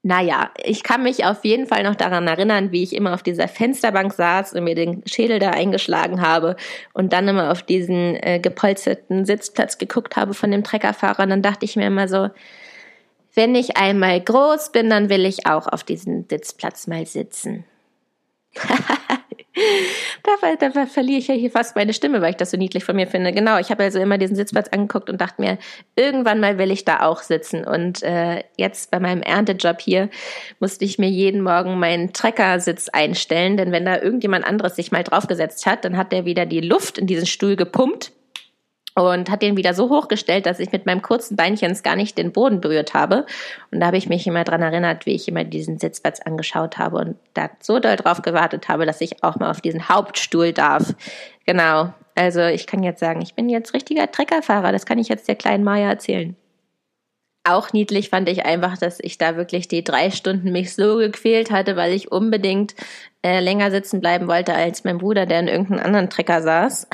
Naja, 0.08 0.52
ich 0.64 0.84
kann 0.84 1.02
mich 1.02 1.26
auf 1.26 1.44
jeden 1.44 1.66
Fall 1.66 1.82
noch 1.82 1.96
daran 1.96 2.28
erinnern, 2.28 2.72
wie 2.72 2.84
ich 2.84 2.94
immer 2.94 3.16
auf 3.16 3.24
dieser 3.24 3.48
Fensterbank 3.48 4.14
saß 4.14 4.54
und 4.54 4.64
mir 4.64 4.76
den 4.76 5.02
Schädel 5.08 5.40
da 5.40 5.50
eingeschlagen 5.50 6.22
habe 6.22 6.58
und 6.94 7.12
dann 7.12 7.28
immer 7.28 7.52
auf 7.52 7.64
diesen 7.64 8.16
äh, 8.18 8.40
gepolsterten 8.40 9.26
Sitzplatz 9.26 9.80
geguckt 9.80 10.16
habe 10.16 10.36
von 10.36 10.52
dem 10.52 10.64
Treckerfahrer. 10.64 11.24
Und 11.24 11.32
dann 11.32 11.42
dachte 11.42 11.66
ich 11.66 11.76
mir 11.76 11.88
immer 11.88 12.08
so, 12.08 12.30
wenn 13.34 13.56
ich 13.56 13.78
einmal 13.78 14.22
groß 14.22 14.72
bin, 14.72 14.92
dann 14.92 15.10
will 15.10 15.26
ich 15.26 15.48
auch 15.48 15.66
auf 15.66 15.84
diesen 15.84 16.28
Sitzplatz 16.30 16.86
mal 16.86 17.08
sitzen. 17.08 17.66
da, 20.24 20.70
da, 20.70 20.86
verliere 20.86 21.20
ich 21.20 21.28
ja 21.28 21.36
hier 21.36 21.52
fast 21.52 21.76
meine 21.76 21.94
Stimme, 21.94 22.22
weil 22.22 22.32
ich 22.32 22.36
das 22.38 22.52
so 22.52 22.58
niedlich 22.58 22.84
von 22.84 22.96
mir 22.96 23.08
finde. 23.08 23.32
Genau, 23.32 23.58
ich 23.58 23.70
habe 23.70 23.84
also 23.84 24.00
immer 24.00 24.18
diesen 24.18 24.36
Sitzplatz 24.36 24.68
angeguckt 24.70 25.10
und 25.10 25.22
dachte 25.22 25.42
mir, 25.42 25.58
irgendwann 25.96 26.40
mal 26.40 26.58
will 26.58 26.72
ich 26.72 26.86
da 26.86 27.02
auch 27.02 27.22
sitzen. 27.22 27.66
Und 27.66 28.04
äh, 28.04 28.44
jetzt 28.58 28.92
bei 28.92 29.00
meinem 29.00 29.22
Erntejob 29.22 29.82
hier 29.82 30.10
musste 30.60 30.86
ich 30.86 31.00
mir 31.00 31.10
jeden 31.10 31.42
Morgen 31.42 31.80
meinen 31.80 32.14
Treckersitz 32.14 32.90
einstellen, 32.90 33.58
denn 33.58 33.72
wenn 33.72 33.86
da 33.86 34.02
irgendjemand 34.02 34.46
anderes 34.46 34.76
sich 34.76 34.92
mal 34.92 35.04
draufgesetzt 35.04 35.66
hat, 35.66 35.86
dann 35.86 35.98
hat 35.98 36.12
der 36.12 36.26
wieder 36.26 36.46
die 36.46 36.62
Luft 36.62 36.98
in 36.98 37.08
diesen 37.08 37.26
Stuhl 37.26 37.56
gepumpt 37.56 38.12
und 38.96 39.30
hat 39.30 39.42
den 39.42 39.58
wieder 39.58 39.74
so 39.74 39.90
hochgestellt, 39.90 40.46
dass 40.46 40.60
ich 40.60 40.72
mit 40.72 40.86
meinem 40.86 41.02
kurzen 41.02 41.36
Beinchen 41.36 41.78
gar 41.84 41.98
nicht 41.98 42.18
den 42.18 42.32
Boden 42.32 42.62
berührt 42.62 42.94
habe. 42.94 43.26
Und 43.72 43.82
da 43.82 43.88
habe 43.88 43.98
ich 43.98 44.08
mich 44.08 44.26
immer 44.26 44.46
dran 44.46 44.62
erinnert, 44.62 45.06
wie 45.06 45.16
ich 45.16 45.28
immer 45.28 45.44
diesen 45.44 45.78
Sitzplatz 45.78 46.22
angeschaut 46.22 46.78
habe 46.78 46.98
und 46.98 47.18
da 47.34 47.50
so 47.60 47.80
doll 47.80 47.98
drauf 47.98 48.22
gewartet 48.22 48.70
habe, 48.70 48.86
dass 48.86 49.02
ich 49.02 49.22
auch 49.24 49.36
mal 49.36 49.52
auf 49.52 49.60
diesen 49.60 49.90
Hauptstuhl 49.90 50.54
darf. 50.54 50.96
Genau. 51.46 51.94
Also 52.16 52.42
ich 52.46 52.66
kann 52.66 52.84
jetzt 52.84 53.02
sagen, 53.02 53.22
ich 53.22 53.36
bin 53.36 53.50
jetzt 53.50 53.74
richtiger 53.74 54.10
Treckerfahrer. 54.10 54.72
Das 54.72 54.86
kann 54.86 54.98
ich 54.98 55.10
jetzt 55.10 55.28
der 55.28 55.36
kleinen 55.36 55.66
Maya 55.66 55.90
erzählen. 55.90 56.38
Auch 57.48 57.74
niedlich 57.74 58.10
fand 58.10 58.28
ich 58.28 58.44
einfach, 58.46 58.76
dass 58.78 59.00
ich 59.00 59.20
da 59.20 59.36
wirklich 59.36 59.68
die 59.68 59.84
drei 59.84 60.10
Stunden 60.10 60.52
mich 60.52 60.74
so 60.74 60.98
gequält 60.98 61.52
hatte, 61.52 61.76
weil 61.76 61.94
ich 61.94 62.12
unbedingt 62.12 62.74
äh, 63.24 63.40
länger 63.40 63.70
sitzen 63.70 64.02
bleiben 64.02 64.28
wollte 64.28 64.56
als 64.56 64.84
mein 64.84 64.98
Bruder, 64.98 65.28
der 65.28 65.42
in 65.42 65.48
irgendeinem 65.48 65.86
anderen 65.86 66.10
Trecker 66.10 66.42
saß. 66.42 66.88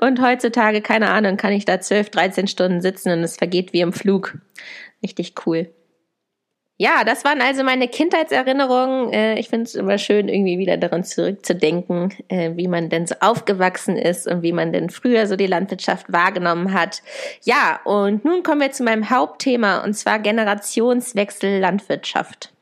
Und 0.00 0.20
heutzutage, 0.20 0.80
keine 0.80 1.10
Ahnung, 1.10 1.36
kann 1.36 1.52
ich 1.52 1.64
da 1.64 1.80
12, 1.80 2.10
13 2.10 2.46
Stunden 2.46 2.80
sitzen 2.80 3.12
und 3.12 3.24
es 3.24 3.36
vergeht 3.36 3.72
wie 3.72 3.80
im 3.80 3.92
Flug. 3.92 4.38
Richtig 5.02 5.34
cool. 5.46 5.72
Ja, 6.78 7.04
das 7.04 7.24
waren 7.24 7.40
also 7.40 7.62
meine 7.62 7.86
Kindheitserinnerungen. 7.86 9.12
Äh, 9.12 9.38
ich 9.38 9.48
finde 9.48 9.66
es 9.66 9.76
immer 9.76 9.98
schön, 9.98 10.28
irgendwie 10.28 10.58
wieder 10.58 10.76
daran 10.76 11.04
zurückzudenken, 11.04 12.12
äh, 12.26 12.56
wie 12.56 12.66
man 12.66 12.88
denn 12.88 13.06
so 13.06 13.14
aufgewachsen 13.20 13.96
ist 13.96 14.26
und 14.26 14.42
wie 14.42 14.52
man 14.52 14.72
denn 14.72 14.90
früher 14.90 15.28
so 15.28 15.36
die 15.36 15.46
Landwirtschaft 15.46 16.12
wahrgenommen 16.12 16.72
hat. 16.72 17.02
Ja, 17.44 17.80
und 17.84 18.24
nun 18.24 18.42
kommen 18.42 18.62
wir 18.62 18.72
zu 18.72 18.82
meinem 18.82 19.10
Hauptthema 19.10 19.84
und 19.84 19.94
zwar 19.94 20.18
Generationswechsel 20.18 21.60
Landwirtschaft. 21.60 22.52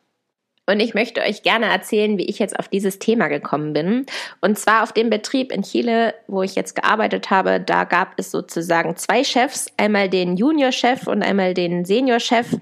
Und 0.70 0.78
ich 0.80 0.94
möchte 0.94 1.20
euch 1.22 1.42
gerne 1.42 1.66
erzählen, 1.66 2.16
wie 2.16 2.26
ich 2.26 2.38
jetzt 2.38 2.58
auf 2.58 2.68
dieses 2.68 2.98
Thema 3.00 3.26
gekommen 3.28 3.72
bin. 3.72 4.06
Und 4.40 4.58
zwar 4.58 4.82
auf 4.84 4.92
dem 4.92 5.10
Betrieb 5.10 5.50
in 5.50 5.62
Chile, 5.62 6.14
wo 6.28 6.42
ich 6.42 6.54
jetzt 6.54 6.76
gearbeitet 6.76 7.30
habe, 7.30 7.60
da 7.60 7.84
gab 7.84 8.14
es 8.18 8.30
sozusagen 8.30 8.96
zwei 8.96 9.24
Chefs, 9.24 9.66
einmal 9.76 10.08
den 10.08 10.36
Juniorchef 10.36 11.08
und 11.08 11.22
einmal 11.22 11.54
den 11.54 11.84
Seniorchef. 11.84 12.56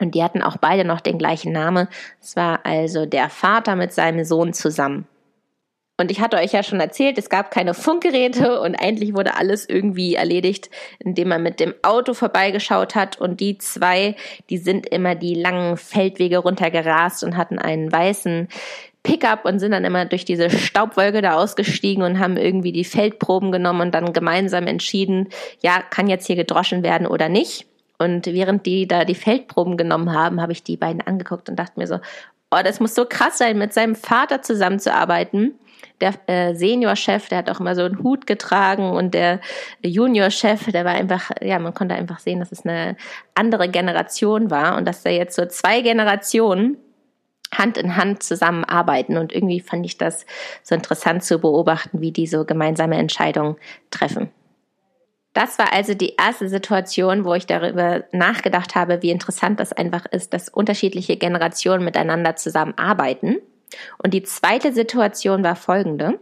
Und 0.00 0.14
die 0.14 0.22
hatten 0.22 0.42
auch 0.42 0.58
beide 0.58 0.84
noch 0.84 1.00
den 1.00 1.18
gleichen 1.18 1.52
Namen. 1.52 1.88
Es 2.22 2.36
war 2.36 2.64
also 2.64 3.06
der 3.06 3.30
Vater 3.30 3.74
mit 3.74 3.92
seinem 3.92 4.24
Sohn 4.24 4.52
zusammen. 4.52 5.06
Und 6.00 6.12
ich 6.12 6.20
hatte 6.20 6.36
euch 6.36 6.52
ja 6.52 6.62
schon 6.62 6.78
erzählt, 6.78 7.18
es 7.18 7.28
gab 7.28 7.50
keine 7.50 7.74
Funkgeräte 7.74 8.60
und 8.62 8.76
eigentlich 8.76 9.14
wurde 9.14 9.36
alles 9.36 9.68
irgendwie 9.68 10.14
erledigt, 10.14 10.70
indem 11.00 11.28
man 11.28 11.42
mit 11.42 11.60
dem 11.60 11.74
Auto 11.82 12.14
vorbeigeschaut 12.14 12.94
hat. 12.94 13.20
Und 13.20 13.40
die 13.40 13.58
zwei, 13.58 14.14
die 14.48 14.58
sind 14.58 14.86
immer 14.86 15.16
die 15.16 15.34
langen 15.34 15.76
Feldwege 15.76 16.38
runtergerast 16.38 17.24
und 17.24 17.36
hatten 17.36 17.58
einen 17.58 17.90
weißen 17.90 18.48
Pickup 19.02 19.44
und 19.44 19.58
sind 19.58 19.72
dann 19.72 19.84
immer 19.84 20.04
durch 20.04 20.24
diese 20.24 20.50
Staubwolke 20.50 21.20
da 21.20 21.34
ausgestiegen 21.34 22.04
und 22.04 22.20
haben 22.20 22.36
irgendwie 22.36 22.72
die 22.72 22.84
Feldproben 22.84 23.50
genommen 23.50 23.80
und 23.80 23.94
dann 23.94 24.12
gemeinsam 24.12 24.66
entschieden, 24.66 25.28
ja, 25.60 25.82
kann 25.82 26.08
jetzt 26.08 26.26
hier 26.26 26.36
gedroschen 26.36 26.82
werden 26.82 27.06
oder 27.06 27.28
nicht. 27.28 27.66
Und 27.98 28.26
während 28.26 28.66
die 28.66 28.86
da 28.86 29.04
die 29.04 29.16
Feldproben 29.16 29.76
genommen 29.76 30.12
haben, 30.12 30.40
habe 30.40 30.52
ich 30.52 30.62
die 30.62 30.76
beiden 30.76 31.00
angeguckt 31.00 31.48
und 31.48 31.56
dachte 31.56 31.80
mir 31.80 31.88
so, 31.88 31.96
oh, 32.52 32.60
das 32.62 32.78
muss 32.78 32.94
so 32.94 33.04
krass 33.04 33.38
sein, 33.38 33.58
mit 33.58 33.72
seinem 33.72 33.96
Vater 33.96 34.42
zusammenzuarbeiten 34.42 35.58
der 36.00 36.14
äh, 36.26 36.54
Seniorchef, 36.54 37.28
der 37.28 37.38
hat 37.38 37.50
auch 37.50 37.60
immer 37.60 37.74
so 37.74 37.82
einen 37.82 38.02
Hut 38.02 38.26
getragen 38.26 38.90
und 38.90 39.14
der 39.14 39.40
Juniorchef, 39.82 40.70
der 40.72 40.84
war 40.84 40.92
einfach, 40.92 41.30
ja, 41.40 41.58
man 41.58 41.74
konnte 41.74 41.94
einfach 41.94 42.18
sehen, 42.18 42.38
dass 42.38 42.52
es 42.52 42.64
eine 42.64 42.96
andere 43.34 43.68
Generation 43.68 44.50
war 44.50 44.76
und 44.76 44.86
dass 44.86 45.02
da 45.02 45.10
jetzt 45.10 45.36
so 45.36 45.46
zwei 45.46 45.80
Generationen 45.80 46.76
Hand 47.54 47.78
in 47.78 47.96
Hand 47.96 48.22
zusammenarbeiten 48.22 49.16
und 49.16 49.32
irgendwie 49.32 49.60
fand 49.60 49.86
ich 49.86 49.96
das 49.96 50.26
so 50.62 50.74
interessant 50.74 51.24
zu 51.24 51.38
beobachten, 51.38 52.00
wie 52.00 52.12
die 52.12 52.26
so 52.26 52.44
gemeinsame 52.44 52.96
Entscheidungen 52.96 53.56
treffen. 53.90 54.30
Das 55.32 55.58
war 55.58 55.72
also 55.72 55.94
die 55.94 56.16
erste 56.16 56.48
Situation, 56.48 57.24
wo 57.24 57.34
ich 57.34 57.46
darüber 57.46 58.04
nachgedacht 58.12 58.74
habe, 58.74 59.02
wie 59.02 59.10
interessant 59.10 59.60
das 59.60 59.72
einfach 59.72 60.04
ist, 60.06 60.32
dass 60.32 60.48
unterschiedliche 60.48 61.16
Generationen 61.16 61.84
miteinander 61.84 62.36
zusammenarbeiten. 62.36 63.36
Und 64.02 64.14
die 64.14 64.22
zweite 64.22 64.72
Situation 64.72 65.42
war 65.42 65.56
folgende. 65.56 66.18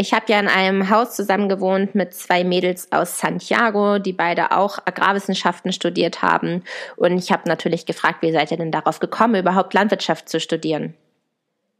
Ich 0.00 0.14
habe 0.14 0.26
ja 0.28 0.38
in 0.38 0.46
einem 0.46 0.90
Haus 0.90 1.16
zusammen 1.16 1.48
gewohnt 1.48 1.96
mit 1.96 2.14
zwei 2.14 2.44
Mädels 2.44 2.92
aus 2.92 3.18
Santiago, 3.18 3.98
die 3.98 4.12
beide 4.12 4.52
auch 4.52 4.78
Agrarwissenschaften 4.84 5.72
studiert 5.72 6.22
haben. 6.22 6.62
Und 6.96 7.18
ich 7.18 7.32
habe 7.32 7.48
natürlich 7.48 7.84
gefragt, 7.84 8.22
wie 8.22 8.30
seid 8.30 8.52
ihr 8.52 8.58
denn 8.58 8.70
darauf 8.70 9.00
gekommen, 9.00 9.34
überhaupt 9.34 9.74
Landwirtschaft 9.74 10.28
zu 10.28 10.38
studieren? 10.38 10.94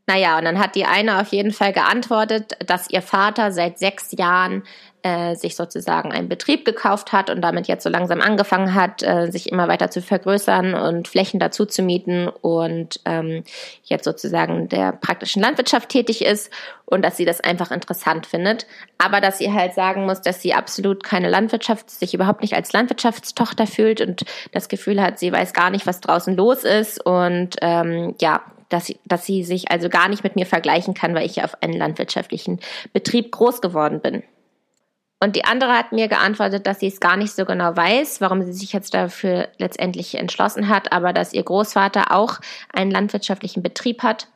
Naja, 0.08 0.38
und 0.38 0.46
dann 0.46 0.58
hat 0.58 0.74
die 0.74 0.86
eine 0.86 1.20
auf 1.20 1.28
jeden 1.28 1.52
Fall 1.52 1.74
geantwortet, 1.74 2.56
dass 2.66 2.88
ihr 2.88 3.02
Vater 3.02 3.52
seit 3.52 3.78
sechs 3.78 4.10
Jahren 4.12 4.62
äh, 5.02 5.36
sich 5.36 5.54
sozusagen 5.54 6.12
einen 6.12 6.28
Betrieb 6.28 6.64
gekauft 6.64 7.12
hat 7.12 7.30
und 7.30 7.40
damit 7.40 7.68
jetzt 7.68 7.84
so 7.84 7.90
langsam 7.90 8.20
angefangen 8.20 8.74
hat, 8.74 9.02
äh, 9.02 9.30
sich 9.30 9.50
immer 9.52 9.68
weiter 9.68 9.90
zu 9.90 10.02
vergrößern 10.02 10.74
und 10.74 11.08
Flächen 11.08 11.38
dazu 11.38 11.66
zu 11.66 11.82
mieten 11.82 12.28
und 12.28 13.00
ähm, 13.04 13.44
jetzt 13.84 14.04
sozusagen 14.04 14.68
der 14.68 14.92
praktischen 14.92 15.40
Landwirtschaft 15.40 15.88
tätig 15.88 16.24
ist 16.24 16.52
und 16.84 17.02
dass 17.02 17.16
sie 17.16 17.24
das 17.24 17.40
einfach 17.40 17.70
interessant 17.70 18.26
findet. 18.26 18.66
Aber 18.98 19.20
dass 19.20 19.38
sie 19.38 19.52
halt 19.52 19.74
sagen 19.74 20.04
muss, 20.04 20.20
dass 20.20 20.42
sie 20.42 20.54
absolut 20.54 21.04
keine 21.04 21.28
Landwirtschaft, 21.28 21.90
sich 21.90 22.14
überhaupt 22.14 22.42
nicht 22.42 22.54
als 22.54 22.72
Landwirtschaftstochter 22.72 23.66
fühlt 23.66 24.00
und 24.00 24.24
das 24.52 24.68
Gefühl 24.68 25.00
hat, 25.00 25.18
sie 25.18 25.32
weiß 25.32 25.52
gar 25.52 25.70
nicht, 25.70 25.86
was 25.86 26.00
draußen 26.00 26.36
los 26.36 26.64
ist 26.64 27.04
und 27.04 27.56
ähm, 27.62 28.14
ja, 28.20 28.42
dass 28.68 28.86
sie, 28.86 28.98
dass 29.04 29.24
sie 29.24 29.44
sich 29.44 29.70
also 29.70 29.88
gar 29.88 30.08
nicht 30.08 30.24
mit 30.24 30.36
mir 30.36 30.46
vergleichen 30.46 30.94
kann, 30.94 31.14
weil 31.14 31.26
ich 31.26 31.42
auf 31.42 31.62
einen 31.62 31.74
landwirtschaftlichen 31.74 32.60
Betrieb 32.92 33.32
groß 33.32 33.60
geworden 33.60 34.00
bin. 34.00 34.22
Und 35.20 35.34
die 35.34 35.44
andere 35.44 35.72
hat 35.72 35.92
mir 35.92 36.06
geantwortet, 36.06 36.66
dass 36.66 36.80
sie 36.80 36.86
es 36.86 37.00
gar 37.00 37.16
nicht 37.16 37.32
so 37.32 37.44
genau 37.44 37.76
weiß, 37.76 38.20
warum 38.20 38.42
sie 38.42 38.52
sich 38.52 38.72
jetzt 38.72 38.94
dafür 38.94 39.48
letztendlich 39.58 40.14
entschlossen 40.14 40.68
hat, 40.68 40.92
aber 40.92 41.12
dass 41.12 41.32
ihr 41.32 41.42
Großvater 41.42 42.12
auch 42.12 42.38
einen 42.72 42.90
landwirtschaftlichen 42.90 43.62
Betrieb 43.62 44.02
hat. 44.02 44.28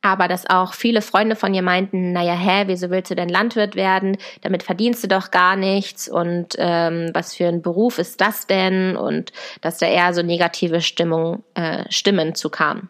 Aber 0.00 0.28
dass 0.28 0.48
auch 0.48 0.74
viele 0.74 1.02
Freunde 1.02 1.34
von 1.34 1.54
ihr 1.54 1.62
meinten, 1.62 2.12
naja, 2.12 2.34
hä, 2.34 2.64
wieso 2.66 2.90
willst 2.90 3.10
du 3.10 3.16
denn 3.16 3.28
Landwirt 3.28 3.74
werden? 3.74 4.16
Damit 4.42 4.62
verdienst 4.62 5.02
du 5.02 5.08
doch 5.08 5.32
gar 5.32 5.56
nichts 5.56 6.08
und 6.08 6.54
ähm, 6.58 7.10
was 7.14 7.34
für 7.34 7.48
ein 7.48 7.62
Beruf 7.62 7.98
ist 7.98 8.20
das 8.20 8.46
denn? 8.46 8.96
Und 8.96 9.32
dass 9.60 9.78
da 9.78 9.86
eher 9.86 10.14
so 10.14 10.22
negative 10.22 10.82
Stimmung, 10.82 11.42
äh, 11.54 11.84
Stimmen 11.90 12.36
zu 12.36 12.48
kamen. 12.48 12.88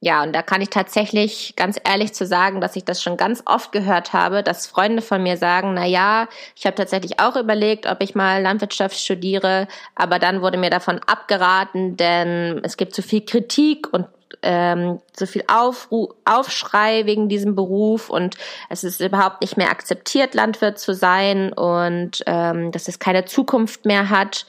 Ja, 0.00 0.22
und 0.22 0.34
da 0.34 0.42
kann 0.42 0.60
ich 0.60 0.68
tatsächlich 0.68 1.54
ganz 1.56 1.80
ehrlich 1.82 2.12
zu 2.12 2.26
sagen, 2.26 2.60
dass 2.60 2.76
ich 2.76 2.84
das 2.84 3.02
schon 3.02 3.16
ganz 3.16 3.42
oft 3.46 3.72
gehört 3.72 4.12
habe, 4.12 4.42
dass 4.42 4.66
Freunde 4.66 5.00
von 5.00 5.22
mir 5.22 5.38
sagen, 5.38 5.72
na 5.74 5.86
ja, 5.86 6.28
ich 6.54 6.66
habe 6.66 6.76
tatsächlich 6.76 7.18
auch 7.18 7.34
überlegt, 7.34 7.86
ob 7.86 8.02
ich 8.02 8.14
mal 8.14 8.42
Landwirtschaft 8.42 8.98
studiere, 8.98 9.68
aber 9.94 10.18
dann 10.18 10.42
wurde 10.42 10.58
mir 10.58 10.68
davon 10.68 11.00
abgeraten, 11.06 11.96
denn 11.96 12.60
es 12.62 12.76
gibt 12.76 12.94
zu 12.94 13.00
viel 13.00 13.22
Kritik 13.24 13.90
und 13.90 14.06
ähm, 14.42 15.00
so 15.16 15.24
viel 15.24 15.44
Aufru 15.48 16.12
Aufschrei 16.26 17.06
wegen 17.06 17.30
diesem 17.30 17.54
Beruf 17.54 18.10
und 18.10 18.36
es 18.68 18.84
ist 18.84 19.00
überhaupt 19.00 19.40
nicht 19.40 19.56
mehr 19.56 19.70
akzeptiert, 19.70 20.34
Landwirt 20.34 20.78
zu 20.78 20.92
sein 20.94 21.54
und 21.54 22.22
ähm, 22.26 22.70
dass 22.70 22.86
es 22.88 22.98
keine 22.98 23.24
Zukunft 23.24 23.86
mehr 23.86 24.10
hat. 24.10 24.46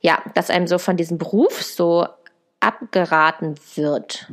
Ja, 0.00 0.22
dass 0.34 0.48
einem 0.48 0.66
so 0.66 0.78
von 0.78 0.96
diesem 0.96 1.18
Beruf 1.18 1.62
so 1.62 2.06
abgeraten 2.60 3.56
wird. 3.74 4.28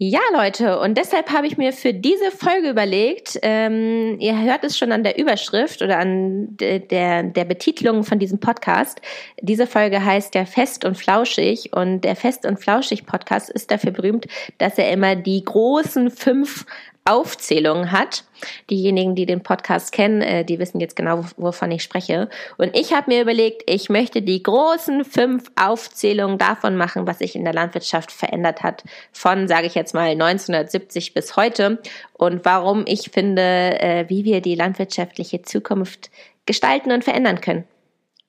Ja, 0.00 0.20
Leute, 0.32 0.78
und 0.78 0.96
deshalb 0.96 1.32
habe 1.32 1.48
ich 1.48 1.58
mir 1.58 1.72
für 1.72 1.92
diese 1.92 2.30
Folge 2.30 2.70
überlegt, 2.70 3.36
ähm, 3.42 4.16
ihr 4.20 4.40
hört 4.40 4.62
es 4.62 4.78
schon 4.78 4.92
an 4.92 5.02
der 5.02 5.18
Überschrift 5.18 5.82
oder 5.82 5.98
an 5.98 6.56
de, 6.56 6.78
der, 6.78 7.24
der 7.24 7.44
Betitelung 7.44 8.04
von 8.04 8.20
diesem 8.20 8.38
Podcast. 8.38 9.00
Diese 9.40 9.66
Folge 9.66 10.04
heißt 10.04 10.36
der 10.36 10.46
Fest 10.46 10.84
und 10.84 10.96
Flauschig 10.96 11.72
und 11.72 12.02
der 12.02 12.14
Fest 12.14 12.46
und 12.46 12.60
Flauschig 12.60 13.06
Podcast 13.06 13.50
ist 13.50 13.72
dafür 13.72 13.90
berühmt, 13.90 14.28
dass 14.58 14.78
er 14.78 14.92
immer 14.92 15.16
die 15.16 15.44
großen 15.44 16.12
fünf 16.12 16.64
Aufzählungen 17.08 17.90
hat. 17.90 18.24
Diejenigen, 18.70 19.14
die 19.14 19.26
den 19.26 19.42
Podcast 19.42 19.92
kennen, 19.92 20.20
äh, 20.20 20.44
die 20.44 20.58
wissen 20.58 20.80
jetzt 20.80 20.94
genau, 20.94 21.24
wovon 21.36 21.70
ich 21.70 21.82
spreche. 21.82 22.28
Und 22.56 22.76
ich 22.76 22.92
habe 22.92 23.10
mir 23.10 23.22
überlegt, 23.22 23.62
ich 23.66 23.88
möchte 23.88 24.22
die 24.22 24.42
großen 24.42 25.04
fünf 25.04 25.50
Aufzählungen 25.60 26.38
davon 26.38 26.76
machen, 26.76 27.06
was 27.06 27.18
sich 27.18 27.34
in 27.34 27.44
der 27.44 27.54
Landwirtschaft 27.54 28.12
verändert 28.12 28.62
hat, 28.62 28.84
von, 29.12 29.48
sage 29.48 29.66
ich 29.66 29.74
jetzt 29.74 29.94
mal, 29.94 30.10
1970 30.10 31.14
bis 31.14 31.36
heute 31.36 31.78
und 32.12 32.44
warum 32.44 32.84
ich 32.86 33.10
finde, 33.12 33.80
äh, 33.80 34.04
wie 34.08 34.24
wir 34.24 34.40
die 34.40 34.54
landwirtschaftliche 34.54 35.42
Zukunft 35.42 36.10
gestalten 36.46 36.92
und 36.92 37.04
verändern 37.04 37.40
können. 37.40 37.64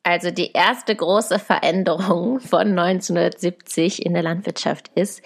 Also 0.09 0.31
die 0.31 0.53
erste 0.53 0.95
große 0.95 1.37
Veränderung 1.37 2.39
von 2.39 2.79
1970 2.79 4.03
in 4.03 4.15
der 4.15 4.23
Landwirtschaft 4.23 4.89
ist, 4.95 5.21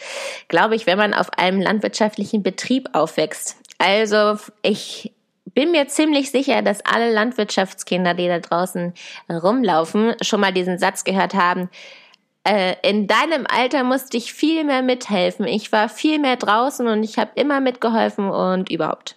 glaube 0.49 0.75
ich, 0.75 0.85
wenn 0.85 0.97
man 0.97 1.13
auf 1.13 1.31
einem 1.37 1.61
landwirtschaftlichen 1.61 2.43
Betrieb 2.43 2.89
aufwächst. 2.91 3.55
Also 3.77 4.37
ich 4.61 5.13
bin 5.53 5.71
mir 5.71 5.87
ziemlich 5.87 6.31
sicher, 6.31 6.61
dass 6.61 6.85
alle 6.85 7.13
Landwirtschaftskinder, 7.13 8.13
die 8.13 8.27
da 8.27 8.39
draußen 8.39 8.93
rumlaufen, 9.31 10.15
schon 10.21 10.41
mal 10.41 10.51
diesen 10.51 10.77
Satz 10.77 11.05
gehört 11.05 11.33
haben. 11.33 11.69
Äh, 12.43 12.75
in 12.83 13.07
deinem 13.07 13.47
Alter 13.47 13.85
musste 13.85 14.17
ich 14.17 14.33
viel 14.33 14.65
mehr 14.65 14.81
mithelfen. 14.81 15.47
Ich 15.47 15.71
war 15.71 15.87
viel 15.87 16.19
mehr 16.19 16.35
draußen 16.35 16.85
und 16.87 17.03
ich 17.03 17.17
habe 17.17 17.31
immer 17.35 17.61
mitgeholfen 17.61 18.29
und 18.29 18.69
überhaupt. 18.69 19.15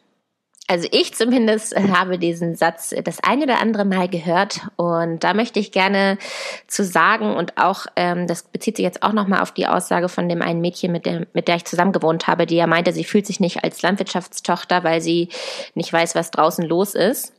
Also 0.69 0.89
ich 0.91 1.15
zumindest 1.15 1.77
habe 1.77 2.19
diesen 2.19 2.57
Satz 2.57 2.93
das 3.05 3.23
eine 3.23 3.45
oder 3.45 3.61
andere 3.61 3.85
Mal 3.85 4.09
gehört 4.09 4.63
und 4.75 5.23
da 5.23 5.33
möchte 5.33 5.61
ich 5.61 5.71
gerne 5.71 6.19
zu 6.67 6.85
sagen 6.85 7.37
und 7.37 7.57
auch, 7.57 7.87
ähm, 7.95 8.27
das 8.27 8.43
bezieht 8.43 8.77
sich 8.77 8.83
jetzt 8.85 9.05
auch 9.05 9.13
nochmal 9.13 9.43
auf 9.43 9.53
die 9.53 9.69
Aussage 9.69 10.09
von 10.09 10.29
dem 10.29 10.43
einen 10.43 10.61
Mädchen, 10.61 10.91
mit 10.91 11.07
der, 11.07 11.27
mit 11.35 11.47
der 11.47 11.57
ich 11.57 11.67
zusammen 11.67 11.93
gewohnt 11.93 12.27
habe, 12.27 12.47
die 12.47 12.57
ja 12.57 12.67
meinte, 12.67 12.93
sie 12.93 13.05
fühlt 13.05 13.27
sich 13.27 13.39
nicht 13.39 13.63
als 13.63 13.83
Landwirtschaftstochter, 13.83 14.83
weil 14.83 15.01
sie 15.01 15.29
nicht 15.75 15.93
weiß, 15.93 16.17
was 16.17 16.33
draußen 16.33 16.65
los 16.65 16.97
ist. 16.97 17.33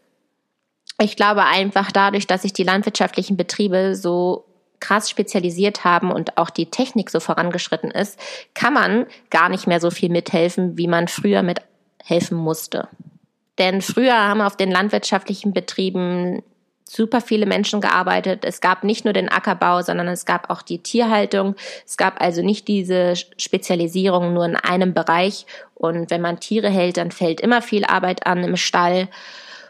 Ich 1.02 1.18
glaube 1.18 1.44
einfach 1.44 1.92
dadurch, 1.92 2.28
dass 2.28 2.44
sich 2.44 2.54
die 2.54 2.64
landwirtschaftlichen 2.64 3.36
Betriebe 3.36 3.96
so 3.96 4.46
krass 4.80 5.10
spezialisiert 5.10 5.84
haben 5.84 6.12
und 6.12 6.38
auch 6.38 6.50
die 6.50 6.72
Technik 6.72 7.10
so 7.10 7.20
vorangeschritten 7.20 7.92
ist, 7.92 8.18
kann 8.54 8.74
man 8.74 9.06
gar 9.30 9.50
nicht 9.50 9.68
mehr 9.68 9.82
so 9.82 9.92
viel 9.92 10.10
mithelfen, 10.10 10.78
wie 10.78 10.88
man 10.88 11.10
früher 11.10 11.44
mithelfen 11.44 12.38
musste. 12.38 12.88
Denn 13.58 13.82
früher 13.82 14.16
haben 14.16 14.42
auf 14.42 14.56
den 14.56 14.72
landwirtschaftlichen 14.72 15.54
Betrieben 15.54 16.44
super 16.90 17.22
viele 17.22 17.46
Menschen 17.46 17.82
gearbeitet. 17.82 18.46
Es 18.46 18.62
gab 18.62 18.84
nicht 18.84 19.04
nur 19.04 19.14
den 19.14 19.30
Ackerbau, 19.30 19.82
sondern 19.82 20.08
es 20.08 20.26
gab 20.26 20.50
auch 20.50 20.62
die 20.62 20.82
Tierhaltung. 20.82 21.56
Es 21.86 21.98
gab 21.98 22.22
also 22.22 22.42
nicht 22.42 22.68
diese 22.68 23.16
Spezialisierung 23.16 24.34
nur 24.34 24.46
in 24.46 24.56
einem 24.56 24.94
Bereich. 24.94 25.46
Und 25.76 26.10
wenn 26.10 26.22
man 26.22 26.40
Tiere 26.40 26.70
hält, 26.70 26.98
dann 26.98 27.12
fällt 27.12 27.42
immer 27.42 27.62
viel 27.62 27.86
Arbeit 27.86 28.26
an 28.26 28.44
im 28.44 28.56
Stall 28.56 29.10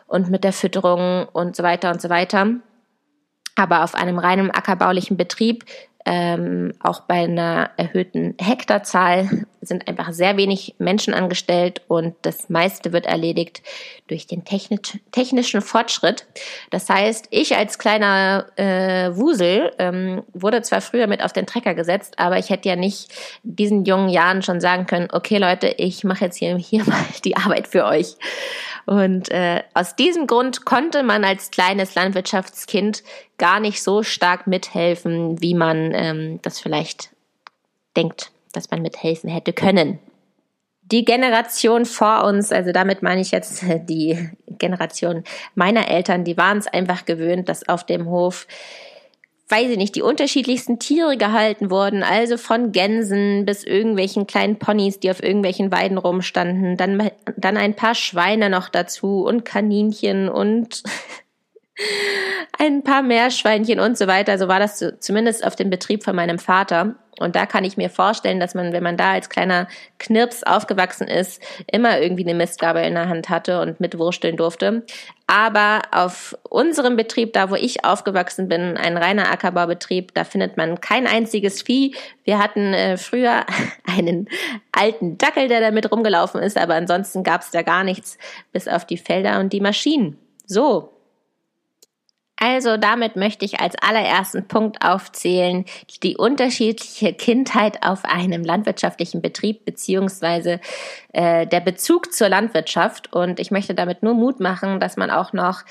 und 0.05 0.29
mit 0.29 0.43
der 0.43 0.53
Fütterung 0.53 1.27
und 1.33 1.55
so 1.55 1.63
weiter 1.63 1.91
und 1.91 2.01
so 2.01 2.09
weiter. 2.09 2.47
Aber 3.55 3.83
auf 3.83 3.95
einem 3.95 4.19
reinen 4.19 4.51
ackerbaulichen 4.51 5.17
Betrieb 5.17 5.65
ähm, 6.09 6.71
auch 6.79 7.01
bei 7.01 7.25
einer 7.25 7.71
erhöhten 7.75 8.35
Hektarzahl 8.39 9.45
sind 9.59 9.89
einfach 9.89 10.13
sehr 10.13 10.37
wenig 10.37 10.75
Menschen 10.77 11.13
angestellt 11.13 11.81
und 11.89 12.15
das 12.21 12.49
meiste 12.49 12.93
wird 12.93 13.05
erledigt 13.05 13.61
durch 14.07 14.25
den 14.25 14.45
technisch, 14.45 14.97
technischen 15.11 15.61
Fortschritt. 15.61 16.25
Das 16.69 16.87
heißt, 16.89 17.27
ich 17.31 17.57
als 17.57 17.77
kleiner 17.77 18.45
äh, 18.55 19.13
Wusel 19.17 19.73
ähm, 19.79 20.23
wurde 20.31 20.61
zwar 20.61 20.79
früher 20.79 21.07
mit 21.07 21.21
auf 21.21 21.33
den 21.33 21.45
Trecker 21.45 21.73
gesetzt, 21.73 22.17
aber 22.17 22.37
ich 22.37 22.49
hätte 22.49 22.69
ja 22.69 22.77
nicht 22.77 23.11
diesen 23.43 23.83
jungen 23.83 24.07
Jahren 24.07 24.43
schon 24.43 24.61
sagen 24.61 24.85
können, 24.85 25.09
okay 25.11 25.39
Leute, 25.39 25.67
ich 25.77 26.05
mache 26.05 26.23
jetzt 26.23 26.37
hier, 26.37 26.55
hier 26.55 26.85
mal 26.85 27.03
die 27.25 27.35
Arbeit 27.35 27.67
für 27.67 27.83
euch. 27.83 28.15
Und 28.85 29.29
äh, 29.31 29.63
aus 29.73 29.97
diesem 29.97 30.27
Grund 30.27 30.63
konnte 30.63 31.03
man 31.03 31.25
als 31.25 31.51
kleines 31.51 31.95
Landwirtschaftskind 31.95 33.03
gar 33.37 33.59
nicht 33.59 33.83
so 33.83 34.03
stark 34.03 34.47
mithelfen, 34.47 35.41
wie 35.41 35.53
man 35.53 35.91
ähm, 35.93 36.39
das 36.41 36.59
vielleicht 36.59 37.11
denkt, 37.95 38.31
dass 38.53 38.71
man 38.71 38.81
mithelfen 38.81 39.29
hätte 39.29 39.53
können. 39.53 39.99
Die 40.81 41.03
Generation 41.03 41.85
vor 41.85 42.23
uns, 42.23 42.51
also 42.51 42.71
damit 42.71 43.03
meine 43.03 43.21
ich 43.21 43.31
jetzt 43.31 43.63
die 43.89 44.29
Generation 44.47 45.23
meiner 45.55 45.89
Eltern, 45.89 46.23
die 46.23 46.37
waren 46.37 46.57
es 46.57 46.67
einfach 46.67 47.05
gewöhnt, 47.05 47.49
dass 47.49 47.67
auf 47.67 47.85
dem 47.85 48.07
Hof 48.07 48.47
weiß 49.49 49.69
ich 49.69 49.77
nicht, 49.77 49.95
die 49.95 50.01
unterschiedlichsten 50.01 50.77
Tiere 50.77 51.15
gehalten 51.15 51.71
wurden, 51.71 52.03
also 52.03 52.37
von 52.37 52.73
Gänsen 52.73 53.45
bis 53.45 53.63
irgendwelchen 53.63 54.27
kleinen 54.27 54.59
Ponys, 54.59 54.99
die 54.99 55.09
auf 55.09 55.23
irgendwelchen 55.23 55.71
Weiden 55.71 55.97
rumstanden, 55.97 56.75
dann, 56.75 57.11
dann 57.37 57.55
ein 57.55 57.73
paar 57.73 57.95
Schweine 57.95 58.49
noch 58.49 58.67
dazu 58.67 59.23
und 59.25 59.45
Kaninchen 59.45 60.27
und 60.27 60.83
ein 62.57 62.83
paar 62.83 63.03
Meerschweinchen 63.03 63.79
und 63.79 63.97
so 63.97 64.07
weiter. 64.07 64.37
So 64.37 64.47
war 64.47 64.59
das 64.59 64.83
zumindest 64.99 65.45
auf 65.45 65.55
dem 65.55 65.69
Betrieb 65.69 66.03
von 66.03 66.15
meinem 66.15 66.39
Vater. 66.39 66.95
Und 67.19 67.35
da 67.35 67.45
kann 67.45 67.63
ich 67.63 67.77
mir 67.77 67.89
vorstellen, 67.89 68.39
dass 68.39 68.53
man, 68.53 68.73
wenn 68.73 68.83
man 68.83 68.97
da 68.97 69.13
als 69.13 69.29
kleiner 69.29 69.67
Knirps 69.97 70.43
aufgewachsen 70.43 71.07
ist, 71.07 71.41
immer 71.71 71.99
irgendwie 71.99 72.23
eine 72.23 72.35
Mistgabel 72.35 72.83
in 72.83 72.93
der 72.93 73.09
Hand 73.09 73.29
hatte 73.29 73.59
und 73.61 73.79
mitwursteln 73.79 74.37
durfte. 74.37 74.83
Aber 75.25 75.81
auf 75.91 76.37
unserem 76.47 76.95
Betrieb, 76.95 77.33
da 77.33 77.49
wo 77.49 77.55
ich 77.55 77.83
aufgewachsen 77.83 78.47
bin, 78.47 78.77
ein 78.77 78.97
reiner 78.97 79.31
Ackerbaubetrieb, 79.31 80.13
da 80.13 80.23
findet 80.23 80.57
man 80.57 80.79
kein 80.79 81.07
einziges 81.07 81.63
Vieh. 81.63 81.95
Wir 82.23 82.37
hatten 82.37 82.73
äh, 82.73 82.97
früher 82.97 83.45
einen 83.85 84.29
alten 84.71 85.17
Dackel, 85.17 85.47
der 85.47 85.59
da 85.59 85.71
mit 85.71 85.91
rumgelaufen 85.91 86.41
ist, 86.41 86.57
aber 86.57 86.75
ansonsten 86.75 87.23
gab 87.23 87.41
es 87.41 87.49
da 87.49 87.63
gar 87.63 87.83
nichts, 87.83 88.17
bis 88.51 88.67
auf 88.67 88.85
die 88.85 88.97
Felder 88.97 89.39
und 89.39 89.53
die 89.53 89.61
Maschinen. 89.61 90.19
So, 90.45 90.96
Also 92.39 92.77
damit 92.77 93.15
möchte 93.15 93.45
ich 93.45 93.59
als 93.59 93.75
allerersten 93.81 94.47
Punkt 94.47 94.83
aufzählen, 94.83 95.65
die 96.03 96.17
unterschiedliche 96.17 97.13
Kindheit 97.13 97.83
auf 97.83 98.05
einem 98.05 98.43
landwirtschaftlichen 98.43 99.21
Betrieb 99.21 99.65
beziehungsweise 99.65 100.59
äh, 101.13 101.47
der 101.47 101.61
Bezug 101.61 102.13
zur 102.13 102.29
Landwirtschaft. 102.29 103.11
Und 103.11 103.39
ich 103.39 103.49
möchte 103.49 103.73
damit 103.73 104.03
nur 104.03 104.13
Mut 104.13 104.39
machen, 104.39 104.79
dass 104.79 104.97
man 104.97 105.09
auch 105.09 105.33
noch 105.33 105.63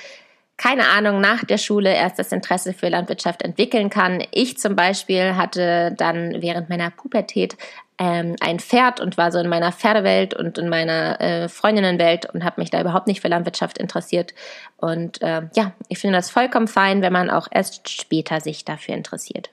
keine 0.58 0.88
Ahnung, 0.88 1.20
nach 1.20 1.44
der 1.44 1.58
Schule 1.58 1.92
erst 1.92 2.18
das 2.18 2.32
Interesse 2.32 2.72
für 2.72 2.88
Landwirtschaft 2.88 3.42
entwickeln 3.42 3.90
kann. 3.90 4.24
Ich 4.32 4.56
zum 4.56 4.74
Beispiel 4.74 5.36
hatte 5.36 5.94
dann 5.96 6.40
während 6.40 6.70
meiner 6.70 6.90
Pubertät 6.90 7.58
ähm, 7.98 8.36
ein 8.40 8.58
Pferd 8.58 9.00
und 9.00 9.16
war 9.16 9.32
so 9.32 9.38
in 9.38 9.48
meiner 9.48 9.72
Pferdewelt 9.72 10.34
und 10.34 10.58
in 10.58 10.68
meiner 10.68 11.20
äh, 11.20 11.48
Freundinnenwelt 11.48 12.26
und 12.32 12.44
habe 12.44 12.60
mich 12.60 12.70
da 12.70 12.80
überhaupt 12.80 13.06
nicht 13.06 13.20
für 13.20 13.28
Landwirtschaft 13.28 13.78
interessiert. 13.78 14.34
Und 14.76 15.22
äh, 15.22 15.42
ja, 15.54 15.72
ich 15.88 15.98
finde 15.98 16.18
das 16.18 16.30
vollkommen 16.30 16.68
fein, 16.68 17.02
wenn 17.02 17.12
man 17.12 17.30
auch 17.30 17.48
erst 17.50 17.88
später 17.88 18.40
sich 18.40 18.64
dafür 18.64 18.94
interessiert. 18.94 19.50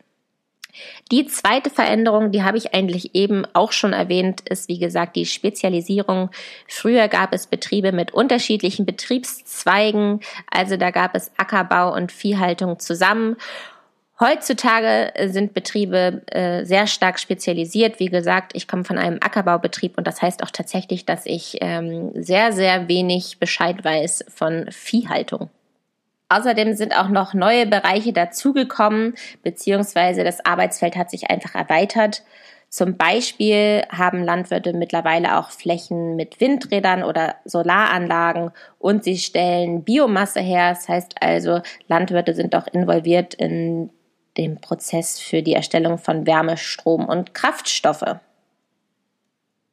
Die 1.11 1.27
zweite 1.27 1.69
Veränderung, 1.69 2.31
die 2.31 2.43
habe 2.43 2.57
ich 2.57 2.73
eigentlich 2.73 3.13
eben 3.13 3.45
auch 3.53 3.71
schon 3.71 3.93
erwähnt, 3.93 4.41
ist 4.49 4.67
wie 4.69 4.79
gesagt 4.79 5.15
die 5.15 5.25
Spezialisierung. 5.25 6.31
Früher 6.67 7.07
gab 7.07 7.33
es 7.33 7.45
Betriebe 7.45 7.91
mit 7.91 8.11
unterschiedlichen 8.11 8.85
Betriebszweigen, 8.85 10.21
also 10.49 10.75
da 10.75 10.89
gab 10.89 11.15
es 11.15 11.31
Ackerbau 11.37 11.93
und 11.93 12.11
Viehhaltung 12.11 12.79
zusammen. 12.79 13.35
Heutzutage 14.23 15.11
sind 15.27 15.53
Betriebe 15.53 16.21
äh, 16.27 16.63
sehr 16.63 16.87
stark 16.87 17.19
spezialisiert. 17.19 17.99
Wie 17.99 18.05
gesagt, 18.05 18.53
ich 18.55 18.69
komme 18.69 18.85
von 18.85 18.97
einem 18.97 19.17
Ackerbaubetrieb 19.21 19.97
und 19.97 20.07
das 20.07 20.21
heißt 20.21 20.43
auch 20.43 20.51
tatsächlich, 20.51 21.05
dass 21.05 21.25
ich 21.25 21.57
ähm, 21.59 22.11
sehr, 22.15 22.53
sehr 22.53 22.87
wenig 22.87 23.39
Bescheid 23.39 23.83
weiß 23.83 24.23
von 24.33 24.67
Viehhaltung. 24.71 25.49
Außerdem 26.29 26.73
sind 26.73 26.97
auch 26.97 27.09
noch 27.09 27.33
neue 27.33 27.65
Bereiche 27.67 28.13
dazugekommen, 28.13 29.15
beziehungsweise 29.43 30.23
das 30.23 30.45
Arbeitsfeld 30.45 30.95
hat 30.95 31.11
sich 31.11 31.29
einfach 31.29 31.53
erweitert. 31.53 32.23
Zum 32.69 32.95
Beispiel 32.95 33.83
haben 33.89 34.23
Landwirte 34.23 34.71
mittlerweile 34.71 35.37
auch 35.37 35.49
Flächen 35.49 36.15
mit 36.15 36.39
Windrädern 36.39 37.03
oder 37.03 37.35
Solaranlagen 37.43 38.51
und 38.79 39.03
sie 39.03 39.17
stellen 39.17 39.83
Biomasse 39.83 40.39
her. 40.39 40.69
Das 40.69 40.87
heißt 40.87 41.21
also, 41.21 41.59
Landwirte 41.89 42.33
sind 42.33 42.55
auch 42.55 42.67
involviert 42.67 43.33
in 43.33 43.89
dem 44.37 44.59
Prozess 44.59 45.19
für 45.19 45.41
die 45.41 45.53
Erstellung 45.53 45.97
von 45.97 46.25
Wärme, 46.25 46.57
Strom 46.57 47.05
und 47.05 47.33
Kraftstoffe. 47.33 48.15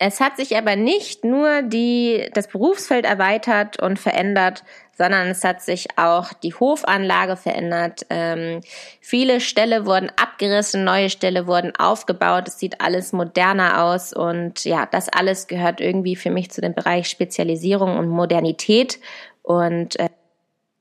Es 0.02 0.18
hat 0.18 0.38
sich 0.38 0.56
aber 0.56 0.76
nicht 0.76 1.24
nur 1.24 1.60
die, 1.60 2.30
das 2.32 2.48
Berufsfeld 2.48 3.04
erweitert 3.04 3.82
und 3.82 3.98
verändert, 3.98 4.64
sondern 4.96 5.28
es 5.28 5.44
hat 5.44 5.60
sich 5.60 5.88
auch 5.98 6.32
die 6.32 6.54
Hofanlage 6.54 7.36
verändert. 7.36 8.06
Ähm, 8.08 8.62
viele 9.02 9.40
Ställe 9.40 9.84
wurden 9.84 10.10
abgerissen, 10.16 10.84
neue 10.84 11.10
Ställe 11.10 11.46
wurden 11.46 11.76
aufgebaut. 11.76 12.48
Es 12.48 12.58
sieht 12.58 12.80
alles 12.80 13.12
moderner 13.12 13.84
aus 13.84 14.14
und 14.14 14.64
ja, 14.64 14.86
das 14.86 15.10
alles 15.10 15.48
gehört 15.48 15.82
irgendwie 15.82 16.16
für 16.16 16.30
mich 16.30 16.50
zu 16.50 16.62
dem 16.62 16.72
Bereich 16.72 17.06
Spezialisierung 17.08 17.98
und 17.98 18.08
Modernität 18.08 19.00
und 19.42 19.98
äh, 19.98 20.08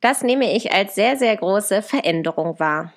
das 0.02 0.24
nehme 0.24 0.56
ich 0.56 0.72
als 0.72 0.96
sehr, 0.96 1.18
sehr 1.18 1.36
große 1.36 1.82
Veränderung 1.82 2.58
wahr. 2.58 2.94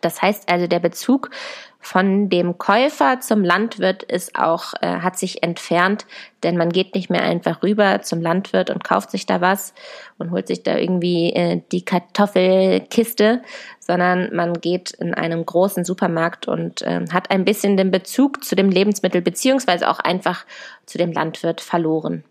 Das 0.00 0.22
heißt 0.22 0.48
also, 0.48 0.66
der 0.66 0.80
Bezug 0.80 1.30
von 1.80 2.28
dem 2.28 2.58
Käufer 2.58 3.20
zum 3.20 3.44
Landwirt 3.44 4.02
ist 4.02 4.36
auch, 4.36 4.74
äh, 4.80 4.98
hat 4.98 5.18
sich 5.18 5.42
entfernt, 5.42 6.06
denn 6.42 6.56
man 6.56 6.70
geht 6.70 6.94
nicht 6.94 7.08
mehr 7.08 7.22
einfach 7.22 7.62
rüber 7.62 8.02
zum 8.02 8.20
Landwirt 8.20 8.70
und 8.70 8.84
kauft 8.84 9.10
sich 9.10 9.26
da 9.26 9.40
was 9.40 9.74
und 10.18 10.30
holt 10.30 10.48
sich 10.48 10.62
da 10.64 10.76
irgendwie 10.76 11.32
äh, 11.32 11.62
die 11.70 11.84
Kartoffelkiste, 11.84 13.42
sondern 13.78 14.34
man 14.34 14.54
geht 14.54 14.90
in 14.90 15.14
einem 15.14 15.46
großen 15.46 15.84
Supermarkt 15.84 16.48
und 16.48 16.82
äh, 16.82 17.06
hat 17.12 17.30
ein 17.30 17.44
bisschen 17.44 17.76
den 17.76 17.90
Bezug 17.90 18.44
zu 18.44 18.56
dem 18.56 18.70
Lebensmittel 18.70 19.22
beziehungsweise 19.22 19.88
auch 19.88 20.00
einfach 20.00 20.44
zu 20.84 20.98
dem 20.98 21.12
Landwirt 21.12 21.60
verloren. 21.60 22.24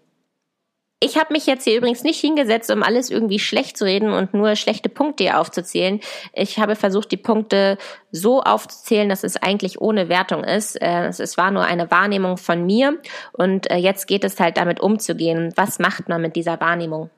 Ich 0.99 1.15
habe 1.15 1.31
mich 1.31 1.45
jetzt 1.45 1.63
hier 1.63 1.77
übrigens 1.77 2.03
nicht 2.03 2.19
hingesetzt, 2.19 2.71
um 2.71 2.81
alles 2.81 3.11
irgendwie 3.11 3.37
schlecht 3.37 3.77
zu 3.77 3.85
reden 3.85 4.11
und 4.11 4.33
nur 4.33 4.55
schlechte 4.55 4.89
Punkte 4.89 5.37
aufzuzählen. 5.37 5.99
Ich 6.33 6.57
habe 6.57 6.75
versucht, 6.75 7.11
die 7.11 7.17
Punkte 7.17 7.77
so 8.11 8.41
aufzuzählen, 8.41 9.07
dass 9.07 9.23
es 9.23 9.37
eigentlich 9.37 9.79
ohne 9.79 10.09
Wertung 10.09 10.43
ist. 10.43 10.81
Äh, 10.81 11.09
es 11.09 11.37
war 11.37 11.51
nur 11.51 11.65
eine 11.65 11.91
Wahrnehmung 11.91 12.37
von 12.37 12.65
mir 12.65 12.97
und 13.31 13.69
äh, 13.69 13.75
jetzt 13.75 14.07
geht 14.07 14.23
es 14.23 14.39
halt 14.39 14.57
damit 14.57 14.79
umzugehen. 14.79 15.53
Was 15.55 15.77
macht 15.77 16.09
man 16.09 16.19
mit 16.19 16.35
dieser 16.35 16.59
Wahrnehmung? 16.59 17.11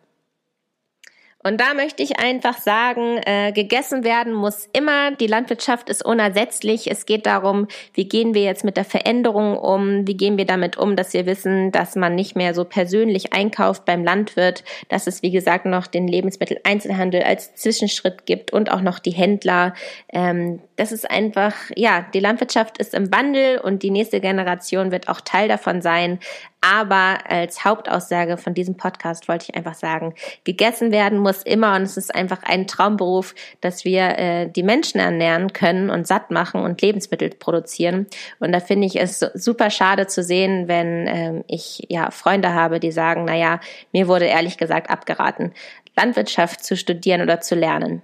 Und 1.42 1.62
da 1.62 1.74
möchte 1.74 2.04
ich 2.04 2.20
einfach 2.20 2.58
sagen, 2.58 3.18
äh, 3.26 3.54
gegessen 3.54 4.04
werden 4.04 4.34
muss 4.34 4.68
immer. 4.74 5.12
Die 5.12 5.28
Landwirtschaft 5.28 5.88
ist 5.88 6.04
unersetzlich. 6.04 6.92
Es 6.92 7.06
geht 7.06 7.26
darum, 7.26 7.68
wie 7.94 8.10
gehen 8.10 8.34
wir 8.34 8.44
jetzt 8.44 8.66
mit 8.66 8.76
der 8.76 8.84
Veränderung 8.84 9.58
um? 9.58 10.06
Wie 10.06 10.18
gehen 10.18 10.38
wir 10.38 10.46
damit 10.46 10.78
um, 10.78 10.98
dass 10.98 11.14
wir 11.14 11.26
wissen, 11.26 11.72
dass 11.72 11.96
man 11.96 12.14
nicht 12.14 12.36
mehr 12.36 12.54
so 12.54 12.66
persönlich 12.66 13.32
einkauft 13.32 13.86
beim 13.86 14.04
Landwirt, 14.04 14.66
dass 14.90 15.08
es, 15.08 15.22
wie 15.24 15.32
gesagt, 15.32 15.66
noch 15.66 15.88
den 15.88 16.10
Lebensmitteleinzelhandel 16.10 17.24
als 17.24 17.56
Zwischenschritt 17.56 18.26
gibt 18.26 18.52
und 18.52 18.70
auch 18.70 18.82
noch 18.82 19.00
die 19.00 19.12
Händler. 19.12 19.74
Ähm, 20.12 20.60
das 20.76 20.92
ist 20.92 21.10
einfach, 21.10 21.54
ja, 21.78 22.06
die 22.14 22.20
Landwirtschaft 22.20 22.80
ist 22.80 22.94
im 22.94 23.14
Wandel 23.14 23.60
und 23.60 23.82
die 23.82 23.92
nächste 23.92 24.20
Generation 24.20 24.92
wird 24.92 25.08
auch 25.08 25.22
Teil 25.22 25.48
davon 25.48 25.82
sein. 25.82 26.20
Aber 26.62 27.20
als 27.30 27.64
Hauptaussage 27.64 28.36
von 28.36 28.54
diesem 28.54 28.76
Podcast 28.76 29.30
wollte 29.30 29.46
ich 29.50 29.56
einfach 29.56 29.76
sagen, 29.76 30.14
gegessen 30.44 30.92
werden 30.92 31.18
muss 31.20 31.44
immer 31.44 31.76
und 31.76 31.84
es 31.84 31.96
ist 31.96 32.14
einfach 32.14 32.44
ein 32.44 32.68
Traumberuf, 32.68 33.34
dass 33.62 33.86
wir 33.86 34.18
äh, 34.18 34.50
die 34.50 34.64
Menschen 34.64 35.00
ernähren 35.00 35.54
können 35.54 35.90
und 35.90 36.06
satt 36.06 36.32
machen 36.32 36.62
und 36.62 36.82
Lebensmittel 36.82 37.30
produzieren. 37.30 38.08
Und 38.40 38.52
da 38.52 38.60
finde 38.60 38.88
ich 38.88 39.00
es 39.00 39.20
super 39.20 39.70
schade 39.70 40.08
zu 40.08 40.22
sehen, 40.22 40.68
wenn 40.68 41.08
ähm, 41.08 41.44
ich 41.48 41.86
ja 41.88 42.12
Freunde 42.12 42.54
habe, 42.54 42.82
die 42.82 42.92
sagen, 42.92 43.24
na 43.26 43.36
ja, 43.36 43.62
mir 43.94 44.10
wurde 44.10 44.26
ehrlich 44.26 44.58
gesagt 44.58 44.90
abgeraten, 44.90 45.54
Landwirtschaft 45.96 46.64
zu 46.64 46.76
studieren 46.76 47.22
oder 47.22 47.40
zu 47.40 47.56
lernen. 47.56 48.02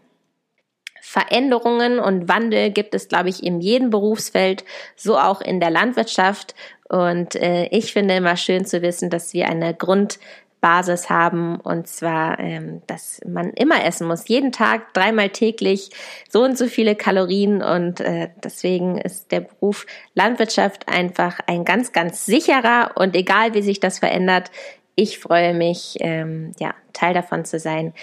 Veränderungen 1.07 1.99
und 1.99 2.27
Wandel 2.27 2.71
gibt 2.71 2.95
es, 2.95 3.07
glaube 3.07 3.29
ich, 3.29 3.43
in 3.43 3.61
jedem 3.61 3.91
Berufsfeld, 3.91 4.65
so 4.95 5.19
auch 5.19 5.39
in 5.39 5.59
der 5.59 5.69
Landwirtschaft. 5.69 6.55
Und 6.95 7.35
äh, 7.35 7.65
ich 7.71 7.91
finde 7.91 8.15
immer 8.15 8.37
schön 8.37 8.65
zu 8.65 8.81
wissen, 8.81 9.09
dass 9.09 9.33
wir 9.33 9.49
eine 9.49 9.73
Grundbasis 9.73 11.09
haben. 11.09 11.59
Und 11.59 11.89
zwar, 11.89 12.39
ähm, 12.39 12.83
dass 12.87 13.19
man 13.27 13.51
immer 13.51 13.83
essen 13.83 14.07
muss, 14.07 14.29
jeden 14.29 14.53
Tag, 14.53 14.93
dreimal 14.93 15.27
täglich, 15.29 15.89
so 16.29 16.41
und 16.41 16.57
so 16.57 16.67
viele 16.67 16.95
Kalorien. 16.95 17.61
Und 17.61 17.99
äh, 17.99 18.29
deswegen 18.41 18.97
ist 18.97 19.33
der 19.33 19.41
Beruf 19.41 19.85
Landwirtschaft 20.13 20.87
einfach 20.87 21.41
ein 21.47 21.65
ganz, 21.65 21.91
ganz 21.91 22.25
sicherer. 22.25 22.91
Und 22.95 23.13
egal 23.13 23.53
wie 23.55 23.61
sich 23.61 23.81
das 23.81 23.99
verändert, 23.99 24.49
ich 24.95 25.19
freue 25.19 25.53
mich, 25.53 25.97
ähm, 25.99 26.53
ja, 26.59 26.75
Teil 26.93 27.13
davon 27.13 27.43
zu 27.43 27.59
sein, 27.59 27.93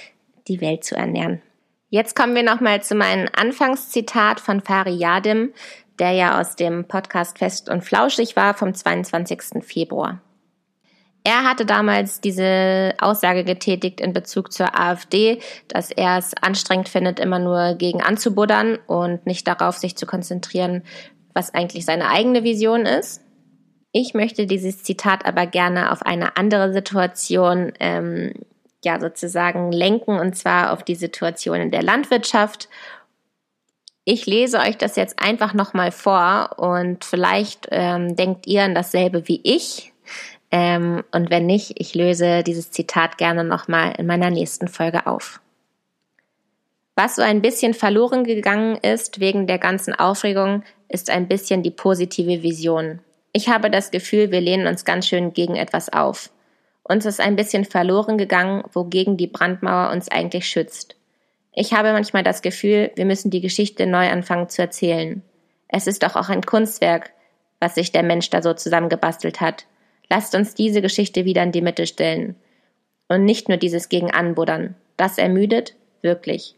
die 0.48 0.60
Welt 0.60 0.84
zu 0.84 0.96
ernähren. 0.96 1.40
Jetzt 1.88 2.14
kommen 2.14 2.34
wir 2.34 2.42
nochmal 2.42 2.82
zu 2.82 2.94
meinem 2.94 3.26
Anfangszitat 3.34 4.38
von 4.38 4.60
Fari 4.60 4.92
Yadim 4.92 5.54
der 6.02 6.10
ja 6.10 6.40
aus 6.40 6.56
dem 6.56 6.88
Podcast 6.88 7.38
Fest 7.38 7.68
und 7.68 7.84
Flauschig 7.84 8.34
war 8.34 8.54
vom 8.54 8.74
22. 8.74 9.62
Februar. 9.64 10.20
Er 11.22 11.44
hatte 11.44 11.64
damals 11.64 12.20
diese 12.20 12.94
Aussage 12.98 13.44
getätigt 13.44 14.00
in 14.00 14.12
Bezug 14.12 14.52
zur 14.52 14.76
AfD, 14.76 15.38
dass 15.68 15.92
er 15.92 16.18
es 16.18 16.34
anstrengend 16.34 16.88
findet, 16.88 17.20
immer 17.20 17.38
nur 17.38 17.76
gegen 17.76 18.02
anzubuddern 18.02 18.80
und 18.88 19.26
nicht 19.26 19.46
darauf 19.46 19.76
sich 19.76 19.94
zu 19.96 20.04
konzentrieren, 20.04 20.82
was 21.34 21.54
eigentlich 21.54 21.84
seine 21.84 22.08
eigene 22.08 22.42
Vision 22.42 22.84
ist. 22.84 23.22
Ich 23.92 24.12
möchte 24.12 24.46
dieses 24.46 24.82
Zitat 24.82 25.24
aber 25.24 25.46
gerne 25.46 25.92
auf 25.92 26.02
eine 26.02 26.36
andere 26.36 26.72
Situation 26.72 27.74
ähm, 27.78 28.32
ja 28.84 28.98
sozusagen 28.98 29.70
lenken 29.70 30.18
und 30.18 30.34
zwar 30.34 30.72
auf 30.72 30.82
die 30.82 30.96
Situation 30.96 31.60
in 31.60 31.70
der 31.70 31.84
Landwirtschaft 31.84 32.68
ich 34.04 34.26
lese 34.26 34.58
euch 34.58 34.76
das 34.76 34.96
jetzt 34.96 35.20
einfach 35.20 35.54
nochmal 35.54 35.92
vor 35.92 36.58
und 36.58 37.04
vielleicht 37.04 37.68
ähm, 37.70 38.16
denkt 38.16 38.46
ihr 38.46 38.64
an 38.64 38.74
dasselbe 38.74 39.28
wie 39.28 39.40
ich. 39.44 39.92
Ähm, 40.50 41.02
und 41.12 41.30
wenn 41.30 41.46
nicht, 41.46 41.74
ich 41.80 41.94
löse 41.94 42.42
dieses 42.42 42.70
Zitat 42.70 43.16
gerne 43.16 43.44
nochmal 43.44 43.94
in 43.96 44.06
meiner 44.06 44.30
nächsten 44.30 44.68
Folge 44.68 45.06
auf. 45.06 45.40
Was 46.94 47.16
so 47.16 47.22
ein 47.22 47.40
bisschen 47.40 47.72
verloren 47.72 48.24
gegangen 48.24 48.76
ist 48.76 49.18
wegen 49.18 49.46
der 49.46 49.58
ganzen 49.58 49.94
Aufregung, 49.94 50.62
ist 50.88 51.08
ein 51.08 51.26
bisschen 51.26 51.62
die 51.62 51.70
positive 51.70 52.42
Vision. 52.42 53.00
Ich 53.32 53.48
habe 53.48 53.70
das 53.70 53.90
Gefühl, 53.90 54.30
wir 54.30 54.42
lehnen 54.42 54.66
uns 54.66 54.84
ganz 54.84 55.06
schön 55.06 55.32
gegen 55.32 55.56
etwas 55.56 55.90
auf. 55.90 56.30
Uns 56.82 57.06
ist 57.06 57.20
ein 57.20 57.36
bisschen 57.36 57.64
verloren 57.64 58.18
gegangen, 58.18 58.64
wogegen 58.72 59.16
die 59.16 59.28
Brandmauer 59.28 59.90
uns 59.90 60.10
eigentlich 60.10 60.46
schützt. 60.46 60.96
Ich 61.54 61.74
habe 61.74 61.92
manchmal 61.92 62.22
das 62.22 62.40
Gefühl, 62.40 62.90
wir 62.96 63.04
müssen 63.04 63.30
die 63.30 63.42
Geschichte 63.42 63.86
neu 63.86 64.08
anfangen 64.08 64.48
zu 64.48 64.62
erzählen. 64.62 65.22
Es 65.68 65.86
ist 65.86 66.02
doch 66.02 66.16
auch 66.16 66.28
ein 66.28 66.42
Kunstwerk, 66.42 67.10
was 67.60 67.74
sich 67.74 67.92
der 67.92 68.02
Mensch 68.02 68.30
da 68.30 68.42
so 68.42 68.54
zusammengebastelt 68.54 69.40
hat. 69.40 69.66
Lasst 70.08 70.34
uns 70.34 70.54
diese 70.54 70.82
Geschichte 70.82 71.24
wieder 71.24 71.42
in 71.42 71.52
die 71.52 71.62
Mitte 71.62 71.86
stellen. 71.86 72.36
Und 73.08 73.24
nicht 73.24 73.48
nur 73.48 73.58
dieses 73.58 73.88
gegen 73.88 74.10
Anbuddern. 74.10 74.74
Das 74.96 75.18
ermüdet, 75.18 75.74
wirklich. 76.00 76.56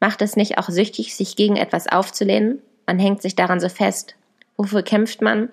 Macht 0.00 0.22
es 0.22 0.36
nicht 0.36 0.58
auch 0.58 0.68
süchtig, 0.68 1.14
sich 1.14 1.36
gegen 1.36 1.56
etwas 1.56 1.86
aufzulehnen? 1.86 2.60
Man 2.86 2.98
hängt 2.98 3.22
sich 3.22 3.36
daran 3.36 3.60
so 3.60 3.68
fest. 3.68 4.14
Wofür 4.56 4.82
kämpft 4.82 5.20
man? 5.20 5.50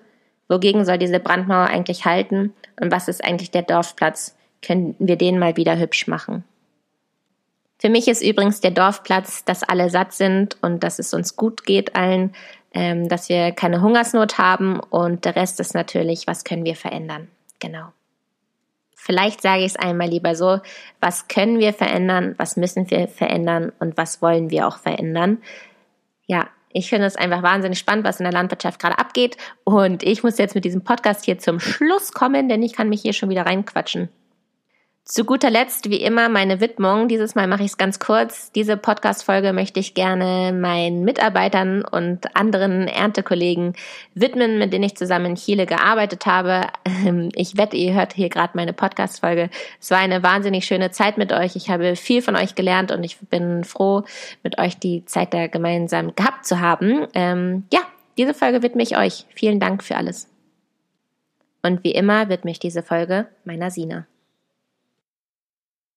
Wogegen 0.48 0.84
soll 0.84 0.98
diese 0.98 1.20
Brandmauer 1.20 1.66
eigentlich 1.66 2.04
halten? 2.04 2.54
Und 2.80 2.90
was 2.90 3.08
ist 3.08 3.24
eigentlich 3.24 3.50
der 3.50 3.62
Dorfplatz? 3.62 4.36
Können 4.62 4.94
wir 4.98 5.16
den 5.16 5.38
mal 5.38 5.56
wieder 5.56 5.78
hübsch 5.78 6.06
machen? 6.06 6.44
Für 7.84 7.90
mich 7.90 8.08
ist 8.08 8.22
übrigens 8.22 8.62
der 8.62 8.70
Dorfplatz, 8.70 9.44
dass 9.44 9.62
alle 9.62 9.90
satt 9.90 10.14
sind 10.14 10.56
und 10.62 10.82
dass 10.82 10.98
es 10.98 11.12
uns 11.12 11.36
gut 11.36 11.66
geht 11.66 11.94
allen, 11.94 12.34
ähm, 12.72 13.10
dass 13.10 13.28
wir 13.28 13.52
keine 13.52 13.82
Hungersnot 13.82 14.38
haben 14.38 14.80
und 14.80 15.26
der 15.26 15.36
Rest 15.36 15.60
ist 15.60 15.74
natürlich, 15.74 16.26
was 16.26 16.44
können 16.44 16.64
wir 16.64 16.76
verändern. 16.76 17.28
Genau. 17.60 17.92
Vielleicht 18.96 19.42
sage 19.42 19.64
ich 19.64 19.72
es 19.72 19.76
einmal 19.76 20.08
lieber 20.08 20.34
so, 20.34 20.60
was 21.00 21.28
können 21.28 21.58
wir 21.58 21.74
verändern, 21.74 22.34
was 22.38 22.56
müssen 22.56 22.90
wir 22.90 23.06
verändern 23.06 23.70
und 23.80 23.98
was 23.98 24.22
wollen 24.22 24.48
wir 24.48 24.66
auch 24.66 24.78
verändern. 24.78 25.42
Ja, 26.26 26.48
ich 26.70 26.88
finde 26.88 27.06
es 27.06 27.16
einfach 27.16 27.42
wahnsinnig 27.42 27.78
spannend, 27.78 28.06
was 28.06 28.18
in 28.18 28.24
der 28.24 28.32
Landwirtschaft 28.32 28.80
gerade 28.80 28.98
abgeht. 28.98 29.36
Und 29.64 30.02
ich 30.02 30.22
muss 30.22 30.38
jetzt 30.38 30.54
mit 30.54 30.64
diesem 30.64 30.84
Podcast 30.84 31.26
hier 31.26 31.38
zum 31.38 31.60
Schluss 31.60 32.12
kommen, 32.12 32.48
denn 32.48 32.62
ich 32.62 32.72
kann 32.72 32.88
mich 32.88 33.02
hier 33.02 33.12
schon 33.12 33.28
wieder 33.28 33.44
reinquatschen. 33.44 34.08
Zu 35.06 35.26
guter 35.26 35.50
Letzt, 35.50 35.90
wie 35.90 36.00
immer, 36.00 36.30
meine 36.30 36.62
Widmung. 36.62 37.08
Dieses 37.08 37.34
Mal 37.34 37.46
mache 37.46 37.62
ich 37.62 37.72
es 37.72 37.76
ganz 37.76 37.98
kurz. 37.98 38.50
Diese 38.52 38.78
Podcast-Folge 38.78 39.52
möchte 39.52 39.78
ich 39.78 39.92
gerne 39.92 40.50
meinen 40.58 41.04
Mitarbeitern 41.04 41.84
und 41.84 42.34
anderen 42.34 42.88
Erntekollegen 42.88 43.74
widmen, 44.14 44.58
mit 44.58 44.72
denen 44.72 44.84
ich 44.84 44.96
zusammen 44.96 45.26
in 45.26 45.34
Chile 45.34 45.66
gearbeitet 45.66 46.24
habe. 46.24 46.68
Ähm, 47.04 47.28
ich 47.34 47.58
wette, 47.58 47.76
ihr 47.76 47.92
hört 47.92 48.14
hier 48.14 48.30
gerade 48.30 48.52
meine 48.54 48.72
Podcast-Folge. 48.72 49.50
Es 49.78 49.90
war 49.90 49.98
eine 49.98 50.22
wahnsinnig 50.22 50.64
schöne 50.64 50.90
Zeit 50.90 51.18
mit 51.18 51.32
euch. 51.34 51.54
Ich 51.54 51.68
habe 51.68 51.96
viel 51.96 52.22
von 52.22 52.34
euch 52.34 52.54
gelernt 52.54 52.90
und 52.90 53.04
ich 53.04 53.18
bin 53.18 53.64
froh, 53.64 54.04
mit 54.42 54.58
euch 54.58 54.78
die 54.78 55.04
Zeit 55.04 55.34
da 55.34 55.48
gemeinsam 55.48 56.14
gehabt 56.14 56.46
zu 56.46 56.60
haben. 56.60 57.06
Ähm, 57.12 57.64
ja, 57.70 57.80
diese 58.16 58.32
Folge 58.32 58.62
widme 58.62 58.82
ich 58.82 58.96
euch. 58.96 59.26
Vielen 59.34 59.60
Dank 59.60 59.82
für 59.82 59.96
alles. 59.96 60.30
Und 61.62 61.84
wie 61.84 61.92
immer 61.92 62.30
widme 62.30 62.50
ich 62.50 62.58
diese 62.58 62.82
Folge 62.82 63.26
meiner 63.44 63.70
Sina. 63.70 64.06